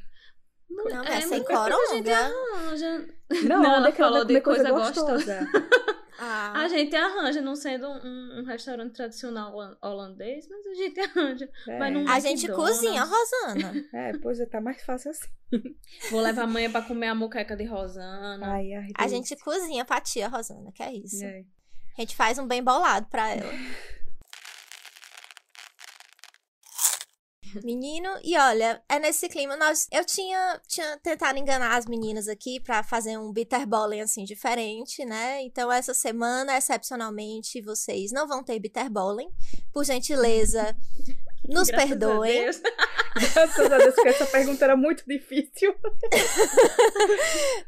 Não, 0.68 0.84
não 0.84 1.04
é, 1.04 1.16
é 1.16 1.20
sem 1.22 1.42
coronga. 1.44 2.30
Não, 3.48 3.62
não, 3.62 3.74
ela 3.74 3.92
falou 3.92 4.24
de 4.24 4.38
coisa, 4.42 4.70
coisa 4.70 4.90
gostosa. 4.90 5.48
Ah. 6.18 6.52
A 6.60 6.68
gente 6.68 6.94
arranja, 6.94 7.40
não 7.40 7.56
sendo 7.56 7.88
um, 7.88 8.40
um, 8.40 8.44
restaurante 8.44 8.94
tradicional 8.94 9.54
holandês, 9.82 10.48
mas 10.48 10.66
a 10.66 10.74
gente 10.74 11.00
arranja. 11.00 11.50
É. 11.68 11.78
Vai 11.78 11.90
num 11.90 12.08
a 12.08 12.20
gente 12.20 12.48
cozinha, 12.48 13.02
Rosana. 13.04 13.84
É, 13.92 14.16
pois 14.18 14.40
é, 14.40 14.46
tá 14.46 14.60
mais 14.60 14.82
fácil 14.82 15.10
assim. 15.10 15.28
Vou 16.10 16.20
levar 16.20 16.42
a 16.42 16.46
mãe 16.46 16.70
pra 16.70 16.82
comer 16.82 17.08
a 17.08 17.14
muqueca 17.14 17.56
de 17.56 17.64
Rosana. 17.64 18.54
Ai, 18.54 18.72
ai, 18.72 18.88
a 18.96 19.08
gente 19.08 19.36
cozinha 19.36 19.84
pra 19.84 20.00
tia 20.00 20.28
Rosana, 20.28 20.72
que 20.72 20.82
é 20.82 20.92
isso. 20.92 21.24
É. 21.24 21.44
A 21.96 22.00
gente 22.00 22.16
faz 22.16 22.38
um 22.38 22.46
bem 22.46 22.62
bolado 22.62 23.06
pra 23.06 23.30
ela. 23.30 23.52
Menino, 27.62 28.08
e 28.22 28.36
olha, 28.36 28.82
é 28.88 28.98
nesse 28.98 29.28
clima, 29.28 29.56
nós, 29.56 29.86
eu 29.92 30.04
tinha, 30.04 30.60
tinha 30.66 30.98
tentado 30.98 31.38
enganar 31.38 31.76
as 31.76 31.86
meninas 31.86 32.28
aqui 32.28 32.60
para 32.60 32.82
fazer 32.82 33.18
um 33.18 33.32
bitter 33.32 33.66
bowling 33.66 34.00
assim 34.00 34.24
diferente, 34.24 35.04
né? 35.04 35.42
Então 35.42 35.70
essa 35.70 35.94
semana, 35.94 36.56
excepcionalmente, 36.56 37.62
vocês 37.62 38.10
não 38.12 38.26
vão 38.26 38.42
ter 38.42 38.58
bitter 38.58 38.90
bowling. 38.90 39.28
Por 39.72 39.84
gentileza, 39.84 40.76
nos 41.48 41.68
Graças 41.68 41.88
perdoem. 41.88 42.50
Graças 43.14 43.72
a 43.72 43.78
Deus, 43.78 43.94
porque 43.94 44.08
essa 44.08 44.26
pergunta 44.26 44.64
era 44.64 44.76
muito 44.76 45.04
difícil. 45.06 45.74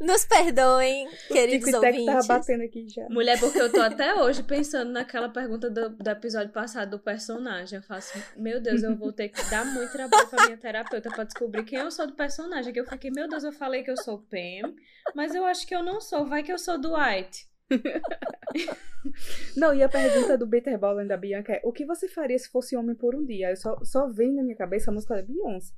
Nos 0.00 0.24
perdoem, 0.24 1.06
o 1.06 1.32
queridos 1.32 1.66
Tico 1.66 1.76
ouvintes. 1.76 2.06
Tava 2.06 2.26
batendo 2.26 2.64
aqui 2.64 2.88
já. 2.88 3.08
Mulher, 3.08 3.38
porque 3.38 3.60
eu 3.60 3.70
tô 3.70 3.80
até 3.80 4.14
hoje 4.14 4.42
pensando 4.42 4.90
naquela 4.90 5.28
pergunta 5.28 5.70
do, 5.70 5.90
do 5.90 6.10
episódio 6.10 6.52
passado 6.52 6.90
do 6.90 6.98
personagem. 6.98 7.78
Eu 7.78 7.82
faço, 7.82 8.18
meu 8.36 8.60
Deus, 8.60 8.82
eu 8.82 8.96
vou 8.96 9.12
ter 9.12 9.28
que 9.28 9.42
dar 9.48 9.64
muito 9.64 9.92
trabalho 9.92 10.28
pra 10.28 10.46
minha 10.46 10.56
terapeuta 10.56 11.08
pra 11.10 11.24
descobrir 11.24 11.64
quem 11.64 11.78
eu 11.78 11.90
sou 11.90 12.06
do 12.06 12.14
personagem. 12.14 12.72
Que 12.72 12.80
eu 12.80 12.86
fiquei, 12.86 13.10
meu 13.10 13.28
Deus, 13.28 13.44
eu 13.44 13.52
falei 13.52 13.84
que 13.84 13.90
eu 13.90 13.96
sou 13.96 14.18
Pam, 14.18 14.74
mas 15.14 15.34
eu 15.34 15.44
acho 15.44 15.66
que 15.66 15.74
eu 15.74 15.82
não 15.82 16.00
sou. 16.00 16.26
Vai 16.26 16.42
que 16.42 16.52
eu 16.52 16.58
sou 16.58 16.76
Dwight. 16.76 17.46
Não, 19.56 19.74
e 19.74 19.82
a 19.82 19.88
pergunta 19.88 20.38
do 20.38 20.48
Peter 20.48 20.78
Bowlen 20.78 21.06
da 21.06 21.16
Bianca 21.16 21.54
é: 21.54 21.60
o 21.64 21.72
que 21.72 21.84
você 21.84 22.08
faria 22.08 22.38
se 22.38 22.48
fosse 22.48 22.76
homem 22.76 22.94
por 22.94 23.14
um 23.14 23.24
dia? 23.24 23.50
Eu 23.50 23.56
só, 23.56 23.76
só 23.84 24.08
vem 24.08 24.34
na 24.34 24.42
minha 24.42 24.56
cabeça 24.56 24.90
a 24.90 24.94
música 24.94 25.16
da 25.16 25.22
Beyoncé. 25.22 25.72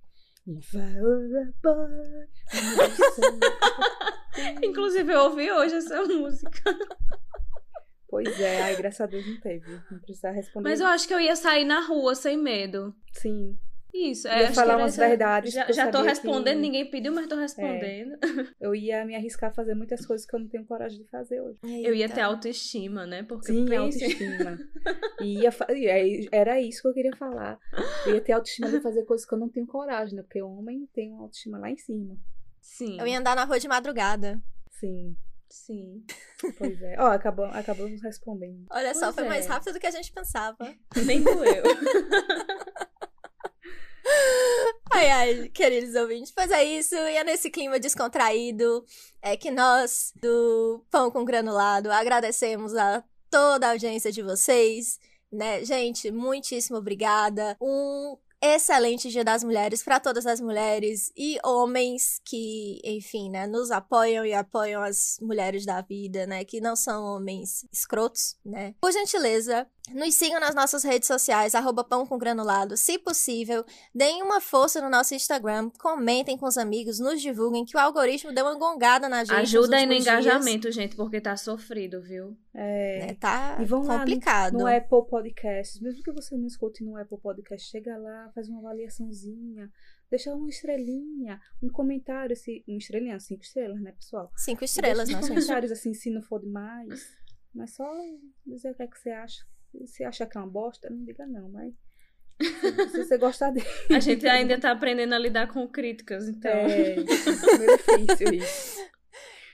Inclusive, 4.63 5.13
eu 5.13 5.25
ouvi 5.25 5.51
hoje 5.51 5.75
essa 5.75 6.03
música. 6.05 6.63
Pois 8.09 8.41
é, 8.41 8.63
ai, 8.63 8.77
graças 8.77 9.03
a 9.03 9.07
Deus 9.07 9.27
não 9.27 9.39
teve. 9.41 9.67
Não 9.91 9.99
precisava 9.99 10.35
responder. 10.35 10.71
Mas 10.71 10.81
eu 10.81 10.87
acho 10.87 11.07
que 11.07 11.13
eu 11.13 11.21
ia 11.21 11.37
sair 11.37 11.65
na 11.65 11.87
rua 11.87 12.15
sem 12.15 12.39
medo. 12.39 12.95
Sim. 13.13 13.59
Isso, 13.93 14.29
Ia 14.29 14.35
é, 14.35 14.45
acho 14.47 14.55
falar 14.55 14.77
umas 14.77 14.93
essa- 14.93 15.09
verdades, 15.09 15.53
Já, 15.53 15.71
já 15.73 15.91
tô 15.91 16.03
respondendo, 16.03 16.57
que- 16.57 16.61
ninguém 16.61 16.91
pediu, 16.91 17.13
mas 17.13 17.27
tô 17.27 17.37
respondendo. 17.37 18.19
Eu 18.61 18.75
ia 18.75 19.05
me 19.05 19.17
arriscar 19.17 19.51
a 19.51 19.55
fazer 19.55 19.75
muitas 19.75 20.05
coisas 20.05 20.27
que 20.27 20.37
eu 20.37 20.41
não 20.41 20.47
tenho 20.49 20.65
coragem 20.67 20.99
de 21.03 21.09
fazer 21.09 21.41
hoje. 21.41 21.59
Eu 21.65 21.95
ia 21.95 22.05
Eita. 22.05 22.15
ter 22.17 22.21
autoestima, 22.21 23.07
né? 23.07 23.23
Porque 23.23 23.47
Sim, 23.53 23.65
pense... 23.65 24.03
autoestima. 24.05 24.59
E 25.21 25.41
ia 25.43 25.51
fa- 25.51 25.67
e 25.71 26.29
era 26.31 26.61
isso 26.61 26.83
que 26.83 26.89
eu 26.89 26.95
queria 26.95 27.17
falar. 27.17 27.59
Eu 28.07 28.15
ia 28.15 28.21
ter 28.21 28.33
autoestima 28.33 28.71
de 28.71 28.81
fazer 28.81 29.05
coisas 29.05 29.27
que 29.27 29.35
eu 29.35 29.39
não 29.39 29.49
tenho 29.49 29.67
coragem, 29.67 30.17
né? 30.17 30.23
Porque 30.23 30.43
o 30.43 30.49
homem 30.51 30.87
tem 30.93 31.11
uma 31.13 31.23
autoestima 31.23 31.59
lá 31.59 31.71
em 31.71 31.77
cima. 31.79 32.17
Sim, 32.61 33.01
Eu 33.01 33.07
ia 33.07 33.19
andar 33.19 33.35
na 33.35 33.45
rua 33.45 33.59
de 33.59 33.67
madrugada. 33.67 34.41
Sim, 34.71 35.17
sim. 35.49 36.05
pois 36.59 36.81
é. 36.83 36.95
Ó, 37.01 37.07
acabou, 37.07 37.47
acabamos 37.47 38.01
respondendo. 38.03 38.67
Olha 38.71 38.93
só, 38.95 39.07
Pois 39.07 39.15
foi 39.15 39.25
mais 39.29 39.47
é. 39.47 39.49
rápido 39.49 39.73
do 39.73 39.81
que 39.81 39.87
a 39.87 39.91
gente 39.91 40.13
pensava. 40.13 40.59
Nem 41.07 41.23
doeu. 41.25 41.63
Ai, 44.91 45.11
ai, 45.11 45.49
queridos 45.51 45.95
ouvintes. 45.95 46.33
Pois 46.35 46.51
é 46.51 46.65
isso, 46.65 46.95
e 46.95 47.17
é 47.17 47.25
nesse 47.25 47.51
clima 47.51 47.79
descontraído 47.79 48.85
é 49.23 49.37
que 49.37 49.51
nós, 49.51 50.13
do 50.21 50.85
Pão 50.91 51.11
com 51.11 51.25
Granulado, 51.25 51.91
agradecemos 51.91 52.75
a 52.75 53.05
toda 53.31 53.69
a 53.69 53.71
audiência 53.73 54.11
de 54.11 54.23
vocês, 54.23 54.99
né? 55.31 55.65
Gente, 55.65 56.11
muitíssimo 56.11 56.79
obrigada. 56.79 57.57
Um 57.61 58.17
excelente 58.41 59.09
Dia 59.09 59.25
das 59.25 59.43
Mulheres 59.43 59.83
para 59.83 59.99
todas 59.99 60.25
as 60.25 60.41
mulheres 60.41 61.13
e 61.17 61.39
homens 61.45 62.21
que, 62.25 62.81
enfim, 62.85 63.31
né, 63.31 63.47
nos 63.47 63.71
apoiam 63.71 64.25
e 64.25 64.33
apoiam 64.33 64.83
as 64.83 65.19
mulheres 65.21 65.67
da 65.67 65.81
vida, 65.81 66.27
né, 66.27 66.45
que 66.45 66.61
não 66.61 66.77
são 66.77 67.05
homens 67.05 67.67
escrotos, 67.73 68.37
né? 68.45 68.75
Por 68.81 68.93
gentileza, 68.93 69.67
nos 69.95 70.15
sigam 70.15 70.41
nas 70.41 70.55
nossas 70.55 70.83
redes 70.85 71.07
sociais, 71.07 71.55
arroba 71.55 71.83
pão 71.85 72.07
com 72.07 72.19
granulado, 72.19 72.77
se 72.77 72.99
possível. 72.99 73.65
Deem 73.95 74.23
uma 74.23 74.41
força 74.41 74.81
no 74.81 74.89
nosso 74.91 75.15
Instagram, 75.15 75.71
comentem 75.79 76.37
com 76.37 76.47
os 76.47 76.57
amigos, 76.59 76.99
nos 76.99 77.21
divulguem, 77.21 77.65
que 77.65 77.77
o 77.77 77.81
algoritmo 77.81 78.33
deu 78.33 78.45
uma 78.45 78.59
gongada 78.59 79.09
na 79.09 79.25
gente. 79.25 79.37
Ajuda 79.37 79.77
aí 79.77 79.87
no 79.87 79.93
dias, 79.93 80.03
engajamento, 80.07 80.71
gente, 80.71 80.97
porque 80.97 81.21
tá 81.21 81.37
sofrido, 81.37 82.01
viu? 82.03 82.37
É, 82.55 83.07
né? 83.07 83.15
Tá 83.15 83.59
E 83.61 83.65
vão 83.65 83.83
lá 83.83 83.99
complicado. 84.01 84.59
no 84.59 84.67
Apple 84.67 85.07
Podcasts. 85.09 85.81
Mesmo 85.81 86.03
que 86.03 86.13
você 86.13 86.37
não 86.37 86.47
escute 86.47 86.83
no 86.85 86.97
Apple 86.97 87.19
Podcast, 87.19 87.71
chega 87.71 87.97
lá, 87.97 88.31
faz 88.35 88.49
uma 88.49 88.59
avaliaçãozinha, 88.59 89.71
deixa 90.11 90.35
uma 90.35 90.49
estrelinha, 90.49 91.41
um 91.63 91.69
comentário, 91.69 92.35
se, 92.35 92.65
uma 92.67 92.79
estrelinha, 92.79 93.21
cinco 93.21 93.43
estrelas, 93.43 93.81
né, 93.81 93.93
pessoal? 93.93 94.31
Cinco 94.37 94.65
estrelas, 94.65 95.09
Deixa 95.09 95.21
não, 95.21 95.29
gente. 95.29 95.37
comentários 95.37 95.71
assim, 95.73 95.95
se 95.95 96.11
não 96.11 96.23
for 96.23 96.41
demais. 96.41 97.17
Mas 97.55 97.75
só 97.75 97.91
dizer 98.47 98.71
o 98.73 98.75
que 98.75 98.83
é 98.83 98.87
que 98.87 98.99
você 98.99 99.11
acha. 99.11 99.45
Se 99.87 100.05
acha 100.05 100.27
que 100.27 100.37
é 100.37 100.41
uma 100.41 100.51
bosta, 100.51 100.89
não 100.91 101.05
diga 101.05 101.27
não, 101.27 101.49
mas 101.51 101.75
se, 102.41 102.89
se 102.91 103.05
você 103.05 103.19
gostar 103.19 103.51
dele. 103.51 103.67
A 103.91 104.01
gente 104.01 104.27
ainda 104.27 104.59
tá 104.59 104.71
aprendendo 104.71 105.15
a 105.15 105.19
lidar 105.19 105.49
com 105.49 105.67
críticas, 105.69 106.29
então. 106.29 106.51
É, 106.51 106.97
meio 107.59 108.07
difícil 108.07 108.35
isso. 108.35 108.89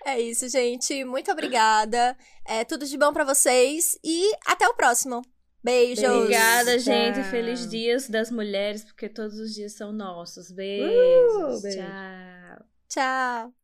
É 0.07 0.21
isso, 0.21 0.49
gente. 0.49 1.03
Muito 1.05 1.33
obrigada. 1.33 2.17
É 2.47 2.65
tudo 2.65 2.85
de 2.85 2.99
bom 2.99 3.13
pra 3.13 3.25
vocês 3.25 3.99
e 4.05 4.33
até 4.47 4.69
o 4.69 4.75
próximo. 4.75 5.23
Beijos. 5.63 6.01
Beijo. 6.01 6.19
Obrigada, 6.19 6.73
Tchau. 6.73 6.79
gente. 6.79 7.23
Feliz 7.31 7.67
dias 7.67 8.07
das 8.07 8.31
mulheres, 8.31 8.85
porque 8.85 9.09
todos 9.09 9.39
os 9.39 9.55
dias 9.55 9.73
são 9.73 9.93
nossos. 9.93 10.51
Beijos. 10.51 11.59
Uh, 11.59 11.63
beijo. 11.63 11.79
Tchau. 11.79 12.67
Tchau. 12.89 13.55